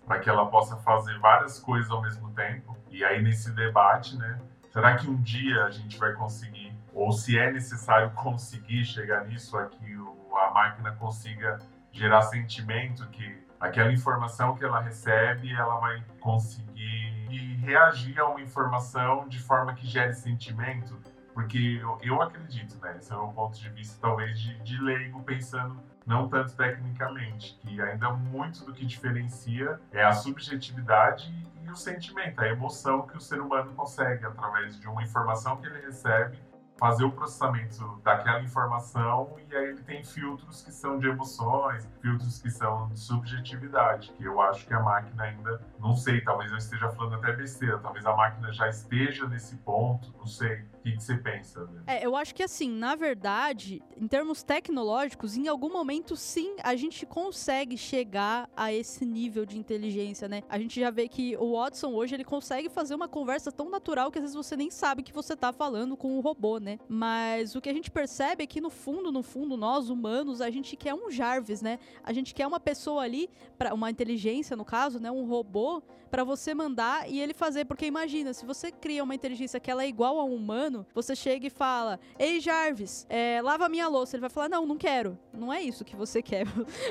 para 0.06 0.20
que 0.20 0.28
ela 0.28 0.46
possa 0.46 0.76
fazer 0.76 1.18
várias 1.18 1.58
coisas 1.58 1.90
ao 1.90 2.02
mesmo 2.02 2.30
tempo. 2.32 2.76
E 2.90 3.04
aí 3.04 3.22
nesse 3.22 3.50
debate, 3.52 4.16
né, 4.16 4.38
será 4.72 4.96
que 4.96 5.08
um 5.08 5.20
dia 5.20 5.64
a 5.64 5.70
gente 5.70 5.98
vai 5.98 6.12
conseguir, 6.12 6.76
ou 6.92 7.12
se 7.12 7.38
é 7.38 7.50
necessário 7.50 8.10
conseguir 8.10 8.84
chegar 8.84 9.24
nisso, 9.26 9.56
a 9.56 9.66
que 9.66 9.96
o, 9.96 10.36
a 10.36 10.50
máquina 10.52 10.92
consiga 10.92 11.58
gerar 11.92 12.22
sentimento, 12.22 13.06
que 13.08 13.44
aquela 13.58 13.92
informação 13.92 14.54
que 14.54 14.64
ela 14.64 14.80
recebe, 14.80 15.52
ela 15.52 15.78
vai 15.78 16.04
conseguir 16.20 16.74
reagir 17.64 18.18
a 18.18 18.26
uma 18.26 18.40
informação 18.40 19.26
de 19.26 19.38
forma 19.40 19.74
que 19.74 19.86
gere 19.86 20.12
sentimento 20.12 21.00
porque 21.34 21.80
eu, 21.82 21.98
eu 22.00 22.22
acredito, 22.22 22.78
né? 22.80 22.96
Esse 22.96 23.12
é 23.12 23.16
meu 23.16 23.28
ponto 23.28 23.58
de 23.58 23.68
vista, 23.70 23.98
talvez, 24.00 24.38
de, 24.38 24.58
de 24.62 24.80
leigo, 24.80 25.22
pensando 25.22 25.82
não 26.06 26.28
tanto 26.28 26.54
tecnicamente, 26.54 27.58
que 27.60 27.80
ainda 27.80 28.10
muito 28.12 28.64
do 28.64 28.72
que 28.72 28.86
diferencia 28.86 29.80
é 29.90 30.04
a 30.04 30.12
subjetividade 30.12 31.34
e 31.62 31.70
o 31.70 31.74
sentimento, 31.74 32.40
a 32.40 32.48
emoção 32.48 33.06
que 33.06 33.16
o 33.16 33.20
ser 33.20 33.40
humano 33.40 33.72
consegue 33.74 34.24
através 34.24 34.78
de 34.78 34.86
uma 34.86 35.02
informação 35.02 35.56
que 35.56 35.66
ele 35.66 35.80
recebe 35.80 36.38
fazer 36.76 37.04
o 37.04 37.12
processamento 37.12 38.00
daquela 38.02 38.42
informação 38.42 39.36
e 39.48 39.56
aí 39.56 39.68
ele 39.70 39.82
tem 39.82 40.02
filtros 40.02 40.62
que 40.62 40.72
são 40.72 40.98
de 40.98 41.08
emoções, 41.08 41.88
filtros 42.00 42.40
que 42.40 42.50
são 42.50 42.88
de 42.88 42.98
subjetividade, 42.98 44.12
que 44.16 44.24
eu 44.24 44.40
acho 44.40 44.66
que 44.66 44.74
a 44.74 44.80
máquina 44.80 45.22
ainda, 45.22 45.60
não 45.78 45.96
sei, 45.96 46.20
talvez 46.20 46.50
eu 46.50 46.58
esteja 46.58 46.90
falando 46.90 47.14
até 47.14 47.32
besteira, 47.32 47.78
talvez 47.78 48.04
a 48.04 48.14
máquina 48.16 48.52
já 48.52 48.68
esteja 48.68 49.26
nesse 49.28 49.56
ponto, 49.58 50.12
não 50.18 50.26
sei 50.26 50.64
que, 50.84 50.92
que 50.92 51.02
você 51.02 51.16
pensa? 51.16 51.64
Né? 51.64 51.82
É, 51.86 52.06
eu 52.06 52.14
acho 52.14 52.34
que 52.34 52.42
assim, 52.42 52.70
na 52.70 52.94
verdade, 52.94 53.82
em 53.96 54.06
termos 54.06 54.42
tecnológicos, 54.42 55.34
em 55.36 55.48
algum 55.48 55.72
momento 55.72 56.14
sim, 56.14 56.56
a 56.62 56.76
gente 56.76 57.06
consegue 57.06 57.78
chegar 57.78 58.50
a 58.54 58.72
esse 58.72 59.06
nível 59.06 59.46
de 59.46 59.58
inteligência, 59.58 60.28
né? 60.28 60.42
A 60.48 60.58
gente 60.58 60.78
já 60.78 60.90
vê 60.90 61.08
que 61.08 61.36
o 61.38 61.58
Watson 61.58 61.92
hoje 61.94 62.14
ele 62.14 62.24
consegue 62.24 62.68
fazer 62.68 62.94
uma 62.94 63.08
conversa 63.08 63.50
tão 63.50 63.70
natural 63.70 64.10
que 64.10 64.18
às 64.18 64.24
vezes 64.24 64.36
você 64.36 64.56
nem 64.56 64.70
sabe 64.70 65.02
que 65.02 65.12
você 65.12 65.34
tá 65.34 65.52
falando 65.52 65.96
com 65.96 66.18
o 66.18 66.20
robô, 66.20 66.58
né? 66.58 66.63
Mas 66.88 67.54
o 67.54 67.60
que 67.60 67.68
a 67.68 67.72
gente 67.72 67.90
percebe 67.90 68.44
é 68.44 68.46
que 68.46 68.60
no 68.60 68.70
fundo, 68.70 69.12
no 69.12 69.22
fundo, 69.22 69.56
nós 69.56 69.90
humanos, 69.90 70.40
a 70.40 70.50
gente 70.50 70.76
quer 70.76 70.94
um 70.94 71.10
Jarvis, 71.10 71.62
né? 71.62 71.78
A 72.02 72.12
gente 72.12 72.34
quer 72.34 72.46
uma 72.46 72.60
pessoa 72.60 73.02
ali, 73.02 73.28
para 73.58 73.74
uma 73.74 73.90
inteligência 73.90 74.56
no 74.56 74.64
caso, 74.64 74.98
né, 74.98 75.10
um 75.10 75.26
robô 75.26 75.82
para 76.10 76.22
você 76.22 76.54
mandar 76.54 77.10
e 77.10 77.20
ele 77.20 77.34
fazer, 77.34 77.64
porque 77.64 77.86
imagina, 77.86 78.32
se 78.32 78.46
você 78.46 78.70
cria 78.70 79.02
uma 79.02 79.14
inteligência 79.14 79.58
que 79.58 79.70
ela 79.70 79.82
é 79.82 79.88
igual 79.88 80.20
a 80.20 80.24
um 80.24 80.34
humano, 80.34 80.54
humano, 80.54 80.86
você 80.94 81.14
chega 81.14 81.46
e 81.46 81.50
fala: 81.50 81.98
Ei, 82.18 82.40
Jarvis, 82.40 83.06
é, 83.08 83.40
lava 83.42 83.68
minha 83.68 83.88
louça. 83.88 84.16
Ele 84.16 84.20
vai 84.20 84.30
falar: 84.30 84.48
Não, 84.48 84.66
não 84.66 84.76
quero. 84.76 85.18
Não 85.32 85.52
é 85.52 85.62
isso 85.62 85.84
que 85.84 85.96
você 85.96 86.20
quer. 86.22 86.46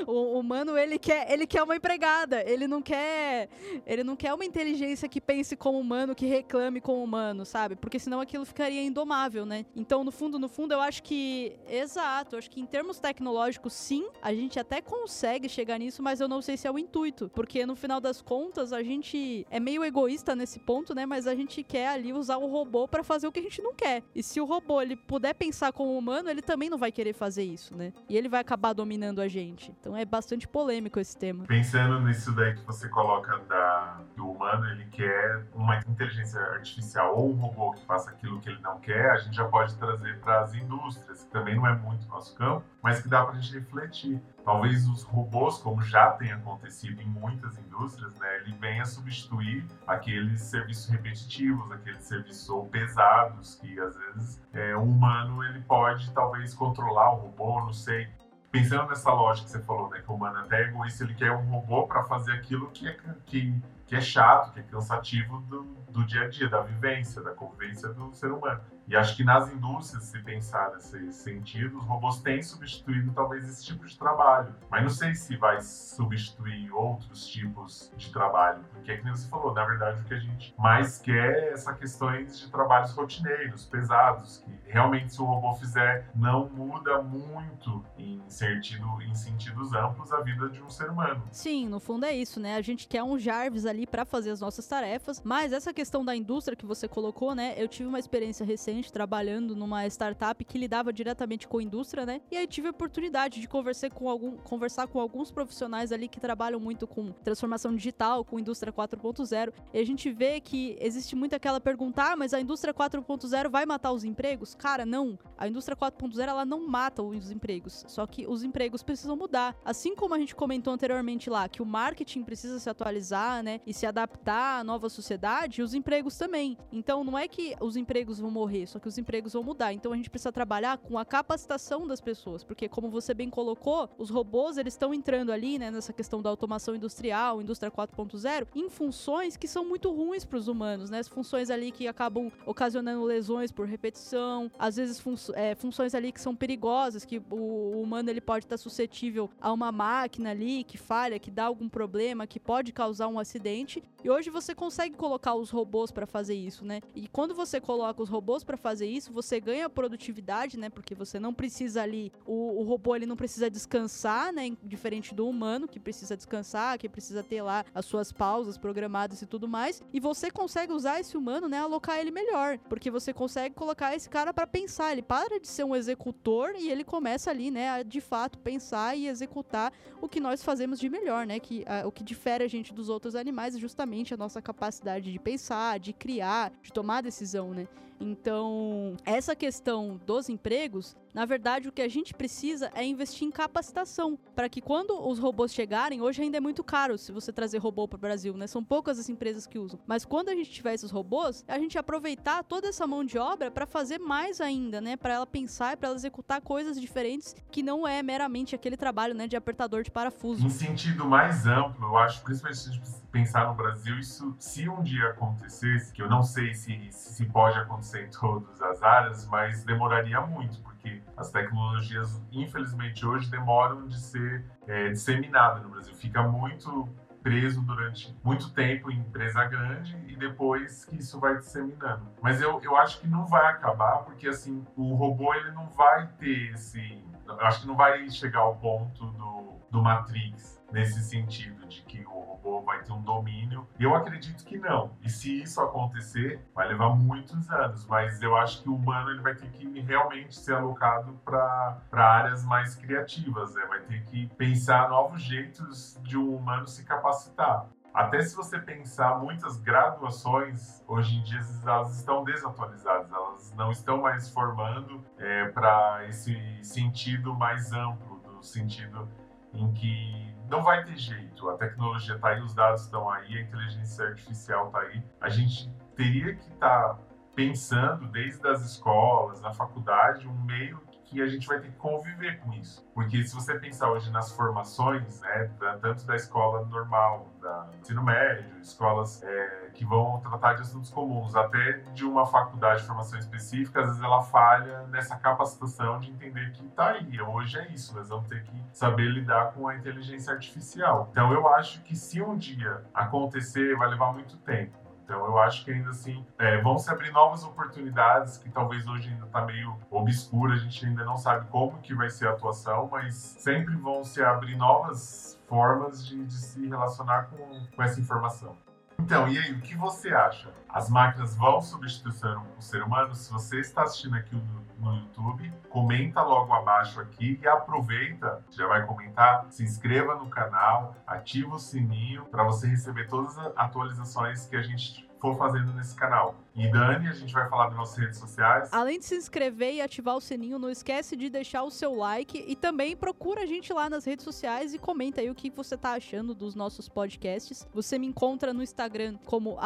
o 0.06 0.38
humano, 0.38 0.76
ele 0.76 0.98
quer, 0.98 1.30
ele 1.30 1.46
quer 1.46 1.62
uma 1.62 1.76
empregada. 1.76 2.42
Ele 2.48 2.66
não 2.66 2.82
quer. 2.82 3.48
Ele 3.86 4.04
não 4.04 4.16
quer 4.16 4.32
uma 4.32 4.44
inteligência 4.44 5.08
que 5.08 5.20
pense 5.20 5.56
como 5.56 5.78
humano, 5.78 6.14
que 6.14 6.26
reclame 6.26 6.80
como 6.80 7.02
humano, 7.02 7.44
sabe? 7.44 7.76
Porque 7.76 7.98
senão 7.98 8.20
aquilo 8.20 8.44
ficaria 8.44 8.82
indomável, 8.82 9.44
né? 9.46 9.63
Então, 9.74 10.04
no 10.04 10.10
fundo, 10.10 10.38
no 10.38 10.48
fundo, 10.48 10.72
eu 10.72 10.80
acho 10.80 11.02
que. 11.02 11.56
Exato, 11.68 12.36
acho 12.36 12.50
que 12.50 12.60
em 12.60 12.66
termos 12.66 12.98
tecnológicos, 12.98 13.72
sim, 13.72 14.08
a 14.22 14.32
gente 14.32 14.58
até 14.58 14.80
consegue 14.80 15.48
chegar 15.48 15.78
nisso, 15.78 16.02
mas 16.02 16.20
eu 16.20 16.28
não 16.28 16.40
sei 16.40 16.56
se 16.56 16.66
é 16.66 16.70
o 16.70 16.78
intuito. 16.78 17.30
Porque 17.34 17.64
no 17.66 17.76
final 17.76 18.00
das 18.00 18.20
contas, 18.22 18.72
a 18.72 18.82
gente 18.82 19.46
é 19.50 19.60
meio 19.60 19.84
egoísta 19.84 20.34
nesse 20.34 20.58
ponto, 20.60 20.94
né? 20.94 21.06
Mas 21.06 21.26
a 21.26 21.34
gente 21.34 21.62
quer 21.62 21.88
ali 21.88 22.12
usar 22.12 22.36
o 22.36 22.46
robô 22.46 22.86
para 22.88 23.02
fazer 23.02 23.26
o 23.26 23.32
que 23.32 23.40
a 23.40 23.42
gente 23.42 23.62
não 23.62 23.74
quer. 23.74 24.02
E 24.14 24.22
se 24.22 24.40
o 24.40 24.44
robô 24.44 24.80
ele 24.80 24.96
puder 24.96 25.34
pensar 25.34 25.72
como 25.72 25.96
humano, 25.96 26.30
ele 26.30 26.42
também 26.42 26.70
não 26.70 26.78
vai 26.78 26.92
querer 26.92 27.12
fazer 27.12 27.42
isso, 27.42 27.76
né? 27.76 27.92
E 28.08 28.16
ele 28.16 28.28
vai 28.28 28.40
acabar 28.40 28.72
dominando 28.72 29.20
a 29.20 29.28
gente. 29.28 29.74
Então 29.80 29.96
é 29.96 30.04
bastante 30.04 30.46
polêmico 30.46 31.00
esse 31.00 31.16
tema. 31.16 31.44
Pensando 31.44 32.00
nisso 32.00 32.32
daí 32.32 32.54
que 32.54 32.64
você 32.64 32.88
coloca 32.88 33.38
da, 33.48 34.00
do 34.16 34.30
humano, 34.30 34.66
ele 34.70 34.86
quer 34.86 35.44
uma 35.54 35.78
inteligência 35.78 36.40
artificial 36.40 37.18
ou 37.18 37.30
um 37.30 37.34
robô 37.34 37.72
que 37.72 37.84
faça 37.84 38.10
aquilo 38.10 38.40
que 38.40 38.48
ele 38.48 38.60
não 38.60 38.78
quer, 38.80 39.10
a 39.10 39.16
gente 39.18 39.36
já 39.36 39.44
pode 39.54 39.76
trazer 39.76 40.18
para 40.18 40.40
as 40.40 40.52
indústrias, 40.52 41.22
que 41.22 41.30
também 41.30 41.54
não 41.54 41.64
é 41.64 41.76
muito 41.76 42.08
nosso 42.08 42.34
campo, 42.34 42.64
mas 42.82 43.00
que 43.00 43.08
dá 43.08 43.24
para 43.24 43.36
a 43.36 43.40
gente 43.40 43.56
refletir. 43.56 44.20
Talvez 44.44 44.84
os 44.88 45.04
robôs, 45.04 45.58
como 45.58 45.80
já 45.80 46.10
tem 46.10 46.32
acontecido 46.32 47.00
em 47.00 47.06
muitas 47.06 47.56
indústrias, 47.58 48.12
né, 48.16 48.38
ele 48.38 48.52
venha 48.58 48.84
substituir 48.84 49.64
aqueles 49.86 50.40
serviços 50.40 50.88
repetitivos, 50.88 51.70
aqueles 51.70 52.02
serviços 52.02 52.48
ou 52.48 52.66
pesados 52.66 53.54
que 53.54 53.78
às 53.78 53.96
vezes 53.96 54.42
é, 54.52 54.76
o 54.76 54.82
humano 54.82 55.44
ele 55.44 55.60
pode 55.60 56.10
talvez 56.10 56.52
controlar 56.52 57.12
o 57.12 57.20
robô, 57.20 57.60
não 57.60 57.72
sei 57.72 58.08
pensando 58.50 58.88
nessa 58.88 59.12
lógica 59.12 59.46
que 59.46 59.52
você 59.52 59.62
falou, 59.62 59.88
né, 59.90 60.00
que 60.00 60.10
o 60.10 60.14
humano 60.14 60.38
é 60.38 60.42
até 60.42 60.62
egoísta, 60.62 61.04
ele 61.04 61.14
quer 61.14 61.30
um 61.30 61.44
robô 61.44 61.86
para 61.86 62.02
fazer 62.04 62.32
aquilo 62.32 62.70
que 62.70 62.88
é, 62.88 62.96
que, 63.26 63.62
que 63.86 63.94
é 63.94 64.00
chato, 64.00 64.52
que 64.52 64.60
é 64.60 64.62
cansativo 64.64 65.40
do, 65.42 65.83
do 65.94 66.04
dia 66.04 66.24
a 66.24 66.28
dia, 66.28 66.48
da 66.48 66.60
vivência, 66.60 67.22
da 67.22 67.30
convivência 67.30 67.88
do 67.90 68.12
ser 68.12 68.32
humano. 68.32 68.60
E 68.86 68.94
acho 68.94 69.16
que 69.16 69.24
nas 69.24 69.50
indústrias, 69.50 70.04
se 70.04 70.18
pensar 70.22 70.72
nesse 70.74 71.12
sentido, 71.12 71.78
os 71.78 71.86
robôs 71.86 72.20
têm 72.20 72.42
substituído 72.42 73.12
talvez 73.12 73.48
esse 73.48 73.64
tipo 73.64 73.86
de 73.86 73.96
trabalho. 73.96 74.54
Mas 74.68 74.82
não 74.82 74.90
sei 74.90 75.14
se 75.14 75.36
vai 75.36 75.62
substituir 75.62 76.70
outros 76.70 77.26
tipos 77.26 77.90
de 77.96 78.12
trabalho, 78.12 78.62
porque 78.72 78.92
é 78.92 78.96
que 78.96 79.04
nem 79.04 79.14
você 79.14 79.28
falou, 79.28 79.54
na 79.54 79.64
verdade 79.64 80.00
o 80.00 80.04
que 80.04 80.14
a 80.14 80.18
gente 80.18 80.54
mais 80.58 80.98
quer 80.98 81.34
é 81.34 81.52
essa 81.52 81.72
questões 81.72 82.38
de 82.38 82.50
trabalhos 82.50 82.92
rotineiros, 82.92 83.64
pesados, 83.64 84.38
que 84.44 84.70
realmente 84.70 85.14
se 85.14 85.22
o 85.22 85.24
robô 85.24 85.54
fizer 85.54 86.10
não 86.14 86.48
muda 86.48 87.00
muito 87.00 87.84
em 87.96 88.20
sentido 88.28 89.00
em 89.00 89.14
sentidos 89.14 89.72
amplos 89.72 90.12
a 90.12 90.20
vida 90.20 90.48
de 90.48 90.60
um 90.62 90.68
ser 90.68 90.90
humano. 90.90 91.22
Sim, 91.30 91.68
no 91.68 91.78
fundo 91.80 92.04
é 92.04 92.12
isso, 92.12 92.40
né? 92.40 92.56
A 92.56 92.62
gente 92.62 92.86
quer 92.86 93.02
um 93.02 93.18
Jarvis 93.18 93.64
ali 93.64 93.86
para 93.86 94.04
fazer 94.04 94.30
as 94.30 94.40
nossas 94.40 94.66
tarefas, 94.66 95.22
mas 95.24 95.52
essa 95.52 95.72
questão 95.72 95.83
da 96.04 96.14
indústria 96.14 96.56
que 96.56 96.66
você 96.66 96.88
colocou, 96.88 97.34
né? 97.34 97.54
Eu 97.56 97.68
tive 97.68 97.88
uma 97.88 97.98
experiência 97.98 98.44
recente 98.44 98.64
recente 98.64 98.92
trabalhando 98.92 99.54
numa 99.54 99.86
startup 99.86 100.42
que 100.44 100.56
lidava 100.56 100.92
diretamente 100.92 101.46
com 101.46 101.58
a 101.58 101.62
indústria, 101.62 102.06
né? 102.06 102.20
E 102.30 102.36
aí 102.36 102.46
tive 102.46 102.68
a 102.68 102.70
oportunidade 102.70 103.40
de 103.40 103.48
conversar 103.48 103.90
com, 103.90 104.08
algum, 104.08 104.36
conversar 104.38 104.86
com 104.86 104.98
alguns 104.98 105.30
profissionais 105.30 105.92
ali 105.92 106.08
que 106.08 106.20
trabalham 106.20 106.58
muito 106.58 106.86
com 106.86 107.12
transformação 107.12 107.74
digital, 107.74 108.24
com 108.24 108.38
indústria 108.38 108.72
4.0. 108.72 109.52
E 109.72 109.78
a 109.78 109.84
gente 109.84 110.10
vê 110.10 110.40
que 110.40 110.76
existe 110.80 111.14
muito 111.14 111.34
aquela 111.34 111.60
pergunta: 111.60 112.12
ah, 112.12 112.16
mas 112.16 112.32
a 112.32 112.40
indústria 112.40 112.72
4.0 112.72 113.50
vai 113.50 113.66
matar 113.66 113.92
os 113.92 114.04
empregos? 114.04 114.54
Cara, 114.54 114.86
não. 114.86 115.18
A 115.36 115.46
indústria 115.48 115.76
4.0 115.76 116.28
ela 116.28 116.44
não 116.44 116.66
mata 116.66 117.02
os 117.02 117.30
empregos, 117.30 117.84
só 117.88 118.06
que 118.06 118.26
os 118.26 118.42
empregos 118.42 118.82
precisam 118.82 119.16
mudar. 119.16 119.56
Assim 119.64 119.94
como 119.94 120.14
a 120.14 120.18
gente 120.18 120.34
comentou 120.34 120.72
anteriormente 120.72 121.28
lá, 121.28 121.48
que 121.48 121.60
o 121.60 121.66
marketing 121.66 122.22
precisa 122.22 122.58
se 122.58 122.70
atualizar, 122.70 123.42
né, 123.42 123.60
e 123.66 123.74
se 123.74 123.84
adaptar 123.84 124.60
à 124.60 124.64
nova 124.64 124.88
sociedade, 124.88 125.62
os 125.62 125.73
empregos 125.74 126.16
também. 126.16 126.56
Então 126.72 127.04
não 127.04 127.18
é 127.18 127.28
que 127.28 127.56
os 127.60 127.76
empregos 127.76 128.18
vão 128.18 128.30
morrer, 128.30 128.66
só 128.66 128.78
que 128.78 128.88
os 128.88 128.98
empregos 128.98 129.32
vão 129.32 129.42
mudar. 129.42 129.72
Então 129.72 129.92
a 129.92 129.96
gente 129.96 130.10
precisa 130.10 130.32
trabalhar 130.32 130.78
com 130.78 130.98
a 130.98 131.04
capacitação 131.04 131.86
das 131.86 132.00
pessoas, 132.00 132.44
porque 132.44 132.68
como 132.68 132.90
você 132.90 133.14
bem 133.14 133.30
colocou, 133.30 133.88
os 133.98 134.10
robôs 134.10 134.58
eles 134.58 134.74
estão 134.74 134.92
entrando 134.92 135.32
ali, 135.32 135.58
né, 135.58 135.70
nessa 135.70 135.92
questão 135.92 136.22
da 136.22 136.30
automação 136.30 136.74
industrial, 136.74 137.40
indústria 137.40 137.70
4.0, 137.70 138.46
em 138.54 138.68
funções 138.68 139.36
que 139.36 139.48
são 139.48 139.64
muito 139.64 139.92
ruins 139.92 140.24
para 140.24 140.38
os 140.38 140.48
humanos, 140.48 140.90
né? 140.90 140.98
As 140.98 141.08
funções 141.08 141.50
ali 141.50 141.70
que 141.70 141.86
acabam 141.88 142.30
ocasionando 142.46 143.04
lesões 143.04 143.50
por 143.52 143.66
repetição, 143.66 144.50
às 144.58 144.76
vezes 144.76 145.00
fun 145.00 145.14
é, 145.34 145.54
funções 145.54 145.94
ali 145.94 146.12
que 146.12 146.20
são 146.20 146.34
perigosas, 146.34 147.04
que 147.04 147.22
o, 147.30 147.80
humano 147.80 148.10
ele 148.10 148.20
pode 148.20 148.44
estar 148.44 148.56
suscetível 148.56 149.30
a 149.40 149.52
uma 149.52 149.70
máquina 149.70 150.30
ali 150.30 150.64
que 150.64 150.76
falha, 150.76 151.18
que 151.18 151.30
dá 151.30 151.44
algum 151.44 151.68
problema, 151.68 152.26
que 152.26 152.40
pode 152.40 152.72
causar 152.72 153.08
um 153.08 153.18
acidente. 153.18 153.82
E 154.02 154.10
hoje 154.10 154.30
você 154.30 154.54
consegue 154.54 154.96
colocar 154.96 155.34
os 155.34 155.50
robôs 155.50 155.63
para 155.92 156.06
fazer 156.06 156.34
isso, 156.34 156.64
né? 156.64 156.80
E 156.94 157.08
quando 157.08 157.34
você 157.34 157.60
coloca 157.60 158.02
os 158.02 158.08
robôs 158.08 158.44
para 158.44 158.56
fazer 158.56 158.86
isso, 158.86 159.12
você 159.12 159.40
ganha 159.40 159.68
produtividade, 159.68 160.58
né? 160.58 160.68
Porque 160.68 160.94
você 160.94 161.18
não 161.18 161.32
precisa 161.32 161.82
ali, 161.82 162.12
o, 162.26 162.60
o 162.60 162.62
robô 162.62 162.94
ele 162.94 163.06
não 163.06 163.16
precisa 163.16 163.50
descansar, 163.50 164.32
né? 164.32 164.56
Diferente 164.62 165.14
do 165.14 165.28
humano, 165.28 165.68
que 165.68 165.80
precisa 165.80 166.16
descansar, 166.16 166.78
que 166.78 166.88
precisa 166.88 167.22
ter 167.22 167.42
lá 167.42 167.64
as 167.74 167.84
suas 167.84 168.12
pausas 168.12 168.56
programadas 168.56 169.22
e 169.22 169.26
tudo 169.26 169.48
mais. 169.48 169.82
E 169.92 170.00
você 170.00 170.30
consegue 170.30 170.72
usar 170.72 171.00
esse 171.00 171.16
humano, 171.16 171.48
né? 171.48 171.58
Alocar 171.58 171.98
ele 171.98 172.10
melhor, 172.10 172.58
porque 172.68 172.90
você 172.90 173.12
consegue 173.12 173.54
colocar 173.54 173.94
esse 173.94 174.08
cara 174.08 174.32
para 174.32 174.46
pensar. 174.46 174.92
Ele 174.92 175.02
para 175.02 175.40
de 175.40 175.48
ser 175.48 175.64
um 175.64 175.74
executor 175.74 176.54
e 176.56 176.70
ele 176.70 176.84
começa 176.84 177.30
ali, 177.30 177.50
né? 177.50 177.70
A 177.70 177.82
de 177.82 178.00
fato 178.00 178.38
pensar 178.38 178.96
e 178.96 179.06
executar 179.06 179.72
o 180.00 180.08
que 180.08 180.20
nós 180.20 180.42
fazemos 180.42 180.78
de 180.78 180.88
melhor, 180.88 181.26
né? 181.26 181.38
Que 181.38 181.64
a, 181.66 181.86
o 181.86 181.92
que 181.92 182.04
difere 182.04 182.44
a 182.44 182.48
gente 182.48 182.72
dos 182.72 182.88
outros 182.88 183.14
animais 183.14 183.56
é 183.56 183.58
justamente 183.58 184.12
a 184.12 184.16
nossa 184.16 184.40
capacidade 184.40 185.12
de 185.12 185.18
pensar, 185.18 185.53
de 185.80 185.92
criar, 185.92 186.52
de 186.62 186.72
tomar 186.72 187.02
decisão, 187.02 187.52
né? 187.52 187.66
Então, 188.00 188.96
essa 189.04 189.34
questão 189.34 190.00
dos 190.04 190.28
empregos, 190.28 190.96
na 191.14 191.24
verdade, 191.24 191.68
o 191.68 191.72
que 191.72 191.80
a 191.80 191.88
gente 191.88 192.12
precisa 192.12 192.70
é 192.74 192.84
investir 192.84 193.26
em 193.26 193.30
capacitação, 193.30 194.18
para 194.34 194.48
que 194.48 194.60
quando 194.60 195.00
os 195.08 195.20
robôs 195.20 195.54
chegarem, 195.54 196.02
hoje 196.02 196.22
ainda 196.22 196.38
é 196.38 196.40
muito 196.40 196.64
caro 196.64 196.98
se 196.98 197.12
você 197.12 197.32
trazer 197.32 197.58
robô 197.58 197.86
para 197.86 197.96
o 197.96 198.00
Brasil, 198.00 198.36
né? 198.36 198.48
São 198.48 198.64
poucas 198.64 198.98
as 198.98 199.08
empresas 199.08 199.46
que 199.46 199.58
usam. 199.58 199.78
Mas 199.86 200.04
quando 200.04 200.28
a 200.28 200.34
gente 200.34 200.50
tiver 200.50 200.74
esses 200.74 200.90
robôs, 200.90 201.44
a 201.46 201.58
gente 201.58 201.78
aproveitar 201.78 202.42
toda 202.42 202.66
essa 202.66 202.84
mão 202.84 203.04
de 203.04 203.16
obra 203.16 203.48
para 203.50 203.64
fazer 203.64 203.98
mais 203.98 204.40
ainda, 204.40 204.80
né? 204.80 204.96
Para 204.96 205.14
ela 205.14 205.26
pensar 205.26 205.74
e 205.74 205.76
para 205.76 205.88
ela 205.88 205.96
executar 205.96 206.40
coisas 206.40 206.80
diferentes 206.80 207.36
que 207.50 207.62
não 207.62 207.86
é 207.86 208.02
meramente 208.02 208.54
aquele 208.54 208.76
trabalho, 208.76 209.14
né, 209.14 209.28
de 209.28 209.36
apertador 209.36 209.84
de 209.84 209.92
parafuso. 209.92 210.44
Em 210.44 210.50
sentido 210.50 211.04
mais 211.04 211.46
amplo, 211.46 211.86
eu 211.86 211.96
acho, 211.96 212.22
principalmente 212.22 212.58
se 212.58 212.70
a 212.70 212.72
gente 212.72 212.90
pensar 213.12 213.46
no 213.46 213.54
Brasil, 213.54 213.96
isso 213.98 214.34
se 214.40 214.68
um 214.68 214.82
dia 214.82 215.10
acontecesse, 215.10 215.92
que 215.92 216.02
eu 216.02 216.08
não 216.08 216.24
sei 216.24 216.52
se, 216.54 216.88
se 216.90 217.24
pode 217.26 217.56
acontecer 217.56 218.06
em 218.06 218.10
todas 218.10 218.60
as 218.60 218.82
áreas, 218.82 219.26
mas 219.26 219.62
demoraria 219.62 220.20
muito, 220.22 220.60
porque 220.62 221.00
as 221.16 221.30
tecnologias, 221.30 222.20
infelizmente, 222.32 223.06
hoje 223.06 223.30
demoram 223.30 223.86
de 223.86 223.98
ser 223.98 224.44
é, 224.66 224.88
disseminadas 224.90 225.62
no 225.62 225.68
Brasil. 225.68 225.94
Fica 225.94 226.22
muito 226.22 226.88
preso 227.22 227.62
durante 227.62 228.14
muito 228.22 228.50
tempo 228.52 228.90
em 228.90 228.98
empresa 228.98 229.42
grande 229.46 229.96
e 230.06 230.14
depois 230.14 230.84
que 230.84 230.96
isso 230.96 231.18
vai 231.18 231.38
disseminando. 231.38 232.02
Mas 232.20 232.40
eu, 232.42 232.60
eu 232.62 232.76
acho 232.76 233.00
que 233.00 233.08
não 233.08 233.26
vai 233.26 233.46
acabar, 233.46 234.04
porque 234.04 234.28
assim, 234.28 234.62
o 234.76 234.94
robô 234.94 235.32
ele 235.34 235.50
não 235.52 235.70
vai 235.70 236.06
ter 236.18 236.52
esse. 236.52 237.02
Eu 237.26 237.40
acho 237.46 237.62
que 237.62 237.66
não 237.66 237.76
vai 237.76 238.08
chegar 238.10 238.40
ao 238.40 238.56
ponto 238.56 239.06
do, 239.06 239.60
do 239.70 239.82
Matrix 239.82 240.62
nesse 240.70 241.02
sentido 241.02 241.66
de 241.66 241.82
que 241.82 242.04
o 242.04 242.20
robô 242.20 242.60
vai 242.60 242.82
ter 242.82 242.92
um 242.92 243.02
domínio. 243.02 243.66
Eu 243.78 243.94
acredito 243.94 244.44
que 244.44 244.58
não. 244.58 244.90
E 245.02 245.08
se 245.08 245.42
isso 245.42 245.60
acontecer, 245.60 246.44
vai 246.54 246.68
levar 246.68 246.90
muitos 246.90 247.48
anos. 247.50 247.86
Mas 247.86 248.20
eu 248.20 248.36
acho 248.36 248.62
que 248.62 248.68
o 248.68 248.74
humano 248.74 249.10
ele 249.10 249.20
vai 249.20 249.34
ter 249.34 249.48
que 249.50 249.80
realmente 249.80 250.36
ser 250.36 250.54
alocado 250.54 251.12
para 251.24 251.80
áreas 251.92 252.44
mais 252.44 252.74
criativas. 252.74 253.54
Né? 253.54 253.64
Vai 253.66 253.80
ter 253.80 254.02
que 254.04 254.26
pensar 254.36 254.88
novos 254.88 255.22
jeitos 255.22 255.98
de 256.02 256.18
um 256.18 256.36
humano 256.36 256.66
se 256.66 256.84
capacitar. 256.84 257.66
Até 257.94 258.20
se 258.22 258.34
você 258.34 258.58
pensar, 258.58 259.20
muitas 259.20 259.56
graduações 259.56 260.82
hoje 260.88 261.16
em 261.16 261.22
dia 261.22 261.38
elas 261.64 261.96
estão 261.96 262.24
desatualizadas, 262.24 263.08
elas 263.12 263.54
não 263.54 263.70
estão 263.70 264.02
mais 264.02 264.28
formando 264.30 265.04
é, 265.16 265.46
para 265.50 266.04
esse 266.08 266.36
sentido 266.64 267.32
mais 267.36 267.72
amplo, 267.72 268.18
do 268.18 268.42
sentido 268.42 269.08
em 269.52 269.72
que 269.72 270.34
não 270.50 270.64
vai 270.64 270.82
ter 270.82 270.96
jeito. 270.96 271.48
A 271.48 271.56
tecnologia 271.56 272.16
está 272.16 272.30
aí, 272.30 272.42
os 272.42 272.52
dados 272.52 272.82
estão 272.82 273.08
aí, 273.08 273.38
a 273.38 273.42
inteligência 273.42 274.06
artificial 274.06 274.66
está 274.66 274.80
aí. 274.80 275.00
A 275.20 275.28
gente 275.28 275.70
teria 275.94 276.34
que 276.34 276.50
estar 276.50 276.94
tá 276.94 276.98
pensando 277.36 278.08
desde 278.08 278.44
as 278.48 278.60
escolas, 278.62 279.40
na 279.40 279.52
faculdade, 279.52 280.26
um 280.26 280.44
meio 280.44 280.80
que 281.14 281.22
a 281.22 281.28
gente 281.28 281.46
vai 281.46 281.60
ter 281.60 281.68
que 281.68 281.76
conviver 281.76 282.40
com 282.40 282.52
isso. 282.52 282.84
Porque 282.92 283.22
se 283.22 283.34
você 283.34 283.56
pensar 283.56 283.88
hoje 283.90 284.10
nas 284.10 284.32
formações, 284.32 285.20
né, 285.20 285.48
tanto 285.80 286.04
da 286.04 286.16
escola 286.16 286.64
normal, 286.66 287.32
da 287.40 287.68
ensino 287.80 288.02
médio, 288.02 288.44
escolas 288.60 289.22
é, 289.22 289.70
que 289.72 289.84
vão 289.84 290.20
tratar 290.20 290.54
de 290.54 290.62
assuntos 290.62 290.90
comuns, 290.90 291.36
até 291.36 291.78
de 291.94 292.04
uma 292.04 292.26
faculdade 292.26 292.80
de 292.80 292.86
formação 292.88 293.16
específica, 293.18 293.80
às 293.80 293.86
vezes 293.86 294.02
ela 294.02 294.22
falha 294.22 294.82
nessa 294.88 295.16
capacitação 295.16 296.00
de 296.00 296.10
entender 296.10 296.50
que 296.52 296.66
tá 296.70 296.90
aí, 296.90 297.20
hoje 297.20 297.58
é 297.58 297.68
isso, 297.68 297.94
nós 297.94 298.08
vamos 298.08 298.26
ter 298.26 298.42
que 298.42 298.64
saber 298.72 299.08
lidar 299.08 299.52
com 299.52 299.68
a 299.68 299.76
inteligência 299.76 300.32
artificial. 300.32 301.08
Então 301.12 301.32
eu 301.32 301.46
acho 301.54 301.80
que 301.82 301.94
se 301.94 302.20
um 302.20 302.36
dia 302.36 302.82
acontecer, 302.92 303.76
vai 303.76 303.88
levar 303.88 304.12
muito 304.12 304.36
tempo 304.38 304.83
então, 305.04 305.26
eu 305.26 305.38
acho 305.38 305.64
que 305.64 305.70
ainda 305.70 305.90
assim 305.90 306.24
é, 306.38 306.60
vão 306.62 306.78
se 306.78 306.90
abrir 306.90 307.12
novas 307.12 307.44
oportunidades 307.44 308.38
que 308.38 308.48
talvez 308.48 308.86
hoje 308.86 309.10
ainda 309.10 309.26
está 309.26 309.44
meio 309.44 309.76
obscura, 309.90 310.54
a 310.54 310.56
gente 310.56 310.84
ainda 310.86 311.04
não 311.04 311.18
sabe 311.18 311.46
como 311.48 311.78
que 311.78 311.94
vai 311.94 312.08
ser 312.08 312.26
a 312.26 312.30
atuação, 312.30 312.88
mas 312.90 313.14
sempre 313.14 313.76
vão 313.76 314.02
se 314.02 314.22
abrir 314.22 314.56
novas 314.56 315.38
formas 315.46 316.06
de, 316.06 316.24
de 316.24 316.34
se 316.34 316.66
relacionar 316.66 317.24
com, 317.24 317.66
com 317.76 317.82
essa 317.82 318.00
informação. 318.00 318.56
Então, 318.98 319.28
e 319.28 319.38
aí, 319.38 319.52
o 319.52 319.60
que 319.60 319.76
você 319.76 320.12
acha? 320.14 320.48
As 320.68 320.88
máquinas 320.88 321.36
vão 321.36 321.60
substituir 321.60 322.12
o 322.58 322.62
ser 322.62 322.82
humano? 322.82 323.14
Se 323.14 323.32
você 323.32 323.60
está 323.60 323.82
assistindo 323.82 324.16
aqui 324.16 324.34
no, 324.34 324.96
YouTube, 324.96 325.52
comenta 325.70 326.20
logo 326.20 326.52
abaixo 326.52 327.00
aqui 327.00 327.38
e 327.40 327.46
aproveita, 327.46 328.44
já 328.50 328.66
vai 328.66 328.84
comentar, 328.84 329.46
se 329.50 329.62
inscreva 329.62 330.14
no 330.16 330.28
canal, 330.28 330.94
ativa 331.06 331.54
o 331.54 331.58
sininho 331.58 332.24
para 332.26 332.42
você 332.44 332.66
receber 332.66 333.08
todas 333.08 333.38
as 333.38 333.52
atualizações 333.56 334.46
que 334.46 334.56
a 334.56 334.62
gente 334.62 335.03
for 335.24 335.38
fazendo 335.38 335.72
nesse 335.72 335.96
canal. 335.96 336.34
E 336.54 336.70
Dani, 336.70 337.08
a 337.08 337.12
gente 337.12 337.32
vai 337.32 337.48
falar 337.48 337.68
das 337.68 337.76
nossas 337.76 337.96
redes 337.96 338.18
sociais. 338.18 338.68
Além 338.70 338.98
de 338.98 339.06
se 339.06 339.16
inscrever 339.16 339.74
e 339.74 339.80
ativar 339.80 340.14
o 340.14 340.20
sininho, 340.20 340.58
não 340.58 340.68
esquece 340.68 341.16
de 341.16 341.30
deixar 341.30 341.62
o 341.62 341.70
seu 341.70 341.94
like 341.94 342.44
e 342.46 342.54
também 342.54 342.94
procura 342.94 343.42
a 343.42 343.46
gente 343.46 343.72
lá 343.72 343.88
nas 343.88 344.04
redes 344.04 344.22
sociais 344.22 344.74
e 344.74 344.78
comenta 344.78 345.22
aí 345.22 345.30
o 345.30 345.34
que 345.34 345.48
você 345.48 345.78
tá 345.78 345.92
achando 345.92 346.34
dos 346.34 346.54
nossos 346.54 346.90
podcasts. 346.90 347.66
Você 347.72 347.98
me 347.98 348.06
encontra 348.06 348.52
no 348.52 348.62
Instagram 348.62 349.16
como 349.24 349.56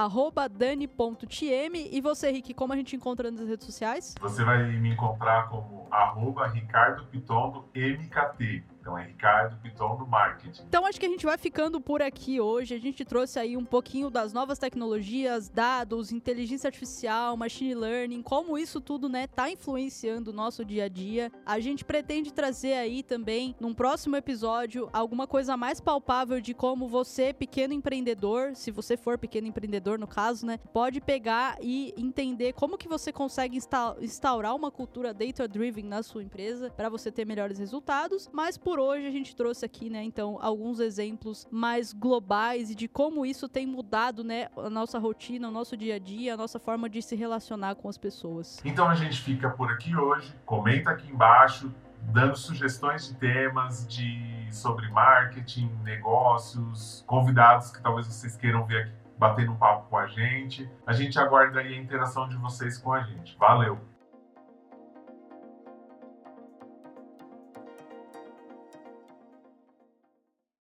dani.tm 0.52 1.74
e 1.90 2.00
você, 2.00 2.30
Rick, 2.30 2.54
como 2.54 2.72
a 2.72 2.76
gente 2.76 2.94
encontra 2.94 3.28
nas 3.28 3.48
redes 3.48 3.66
sociais? 3.66 4.14
Você 4.20 4.44
vai 4.44 4.64
me 4.78 4.92
encontrar 4.92 5.48
como 5.48 5.88
arroba 5.90 6.46
MKT. 7.74 8.64
Então 8.88 8.96
é 8.96 9.04
Ricardo 9.04 9.54
Piton 9.60 9.96
do 9.96 10.06
Marketing. 10.06 10.62
Então 10.66 10.86
acho 10.86 10.98
que 10.98 11.04
a 11.04 11.08
gente 11.10 11.26
vai 11.26 11.36
ficando 11.36 11.78
por 11.78 12.00
aqui 12.00 12.40
hoje. 12.40 12.74
A 12.74 12.80
gente 12.80 13.04
trouxe 13.04 13.38
aí 13.38 13.54
um 13.54 13.64
pouquinho 13.64 14.08
das 14.08 14.32
novas 14.32 14.58
tecnologias, 14.58 15.50
dados, 15.50 16.10
inteligência 16.10 16.68
artificial, 16.68 17.36
machine 17.36 17.74
learning, 17.74 18.22
como 18.22 18.56
isso 18.56 18.80
tudo, 18.80 19.06
né, 19.06 19.26
tá 19.26 19.50
influenciando 19.50 20.30
o 20.30 20.32
nosso 20.32 20.64
dia 20.64 20.84
a 20.84 20.88
dia. 20.88 21.30
A 21.44 21.60
gente 21.60 21.84
pretende 21.84 22.32
trazer 22.32 22.72
aí 22.72 23.02
também, 23.02 23.54
num 23.60 23.74
próximo 23.74 24.16
episódio, 24.16 24.88
alguma 24.90 25.26
coisa 25.26 25.54
mais 25.54 25.82
palpável 25.82 26.40
de 26.40 26.54
como 26.54 26.88
você, 26.88 27.34
pequeno 27.34 27.74
empreendedor, 27.74 28.56
se 28.56 28.70
você 28.70 28.96
for 28.96 29.18
pequeno 29.18 29.46
empreendedor 29.48 29.98
no 29.98 30.06
caso, 30.06 30.46
né, 30.46 30.58
pode 30.72 30.98
pegar 30.98 31.58
e 31.60 31.92
entender 31.94 32.54
como 32.54 32.78
que 32.78 32.88
você 32.88 33.12
consegue 33.12 33.58
instaurar 34.00 34.56
uma 34.56 34.70
cultura 34.70 35.12
data 35.12 35.46
driven 35.46 35.84
na 35.84 36.02
sua 36.02 36.22
empresa 36.22 36.70
para 36.70 36.88
você 36.88 37.12
ter 37.12 37.26
melhores 37.26 37.58
resultados, 37.58 38.30
mas 38.32 38.56
por 38.56 38.77
por 38.78 38.84
hoje 38.84 39.08
a 39.08 39.10
gente 39.10 39.34
trouxe 39.34 39.64
aqui, 39.64 39.90
né, 39.90 40.04
então, 40.04 40.38
alguns 40.40 40.78
exemplos 40.78 41.48
mais 41.50 41.92
globais 41.92 42.70
e 42.70 42.76
de 42.76 42.86
como 42.86 43.26
isso 43.26 43.48
tem 43.48 43.66
mudado, 43.66 44.22
né, 44.22 44.46
a 44.56 44.70
nossa 44.70 45.00
rotina, 45.00 45.48
o 45.48 45.50
nosso 45.50 45.76
dia 45.76 45.96
a 45.96 45.98
dia, 45.98 46.34
a 46.34 46.36
nossa 46.36 46.60
forma 46.60 46.88
de 46.88 47.02
se 47.02 47.16
relacionar 47.16 47.74
com 47.74 47.88
as 47.88 47.98
pessoas. 47.98 48.60
Então 48.64 48.88
a 48.88 48.94
gente 48.94 49.20
fica 49.20 49.50
por 49.50 49.68
aqui 49.72 49.96
hoje. 49.96 50.32
Comenta 50.46 50.90
aqui 50.90 51.10
embaixo, 51.10 51.74
dando 52.12 52.36
sugestões 52.36 53.08
de 53.08 53.14
temas 53.16 53.84
de 53.88 54.46
sobre 54.52 54.88
marketing, 54.90 55.68
negócios, 55.82 57.02
convidados 57.04 57.72
que 57.72 57.82
talvez 57.82 58.06
vocês 58.06 58.36
queiram 58.36 58.64
ver 58.64 58.82
aqui 58.82 58.92
batendo 59.18 59.50
um 59.50 59.56
papo 59.56 59.88
com 59.90 59.96
a 59.96 60.06
gente. 60.06 60.70
A 60.86 60.92
gente 60.92 61.18
aguarda 61.18 61.58
aí 61.58 61.74
a 61.74 61.76
interação 61.76 62.28
de 62.28 62.36
vocês 62.36 62.78
com 62.78 62.92
a 62.92 63.00
gente. 63.00 63.36
Valeu! 63.36 63.87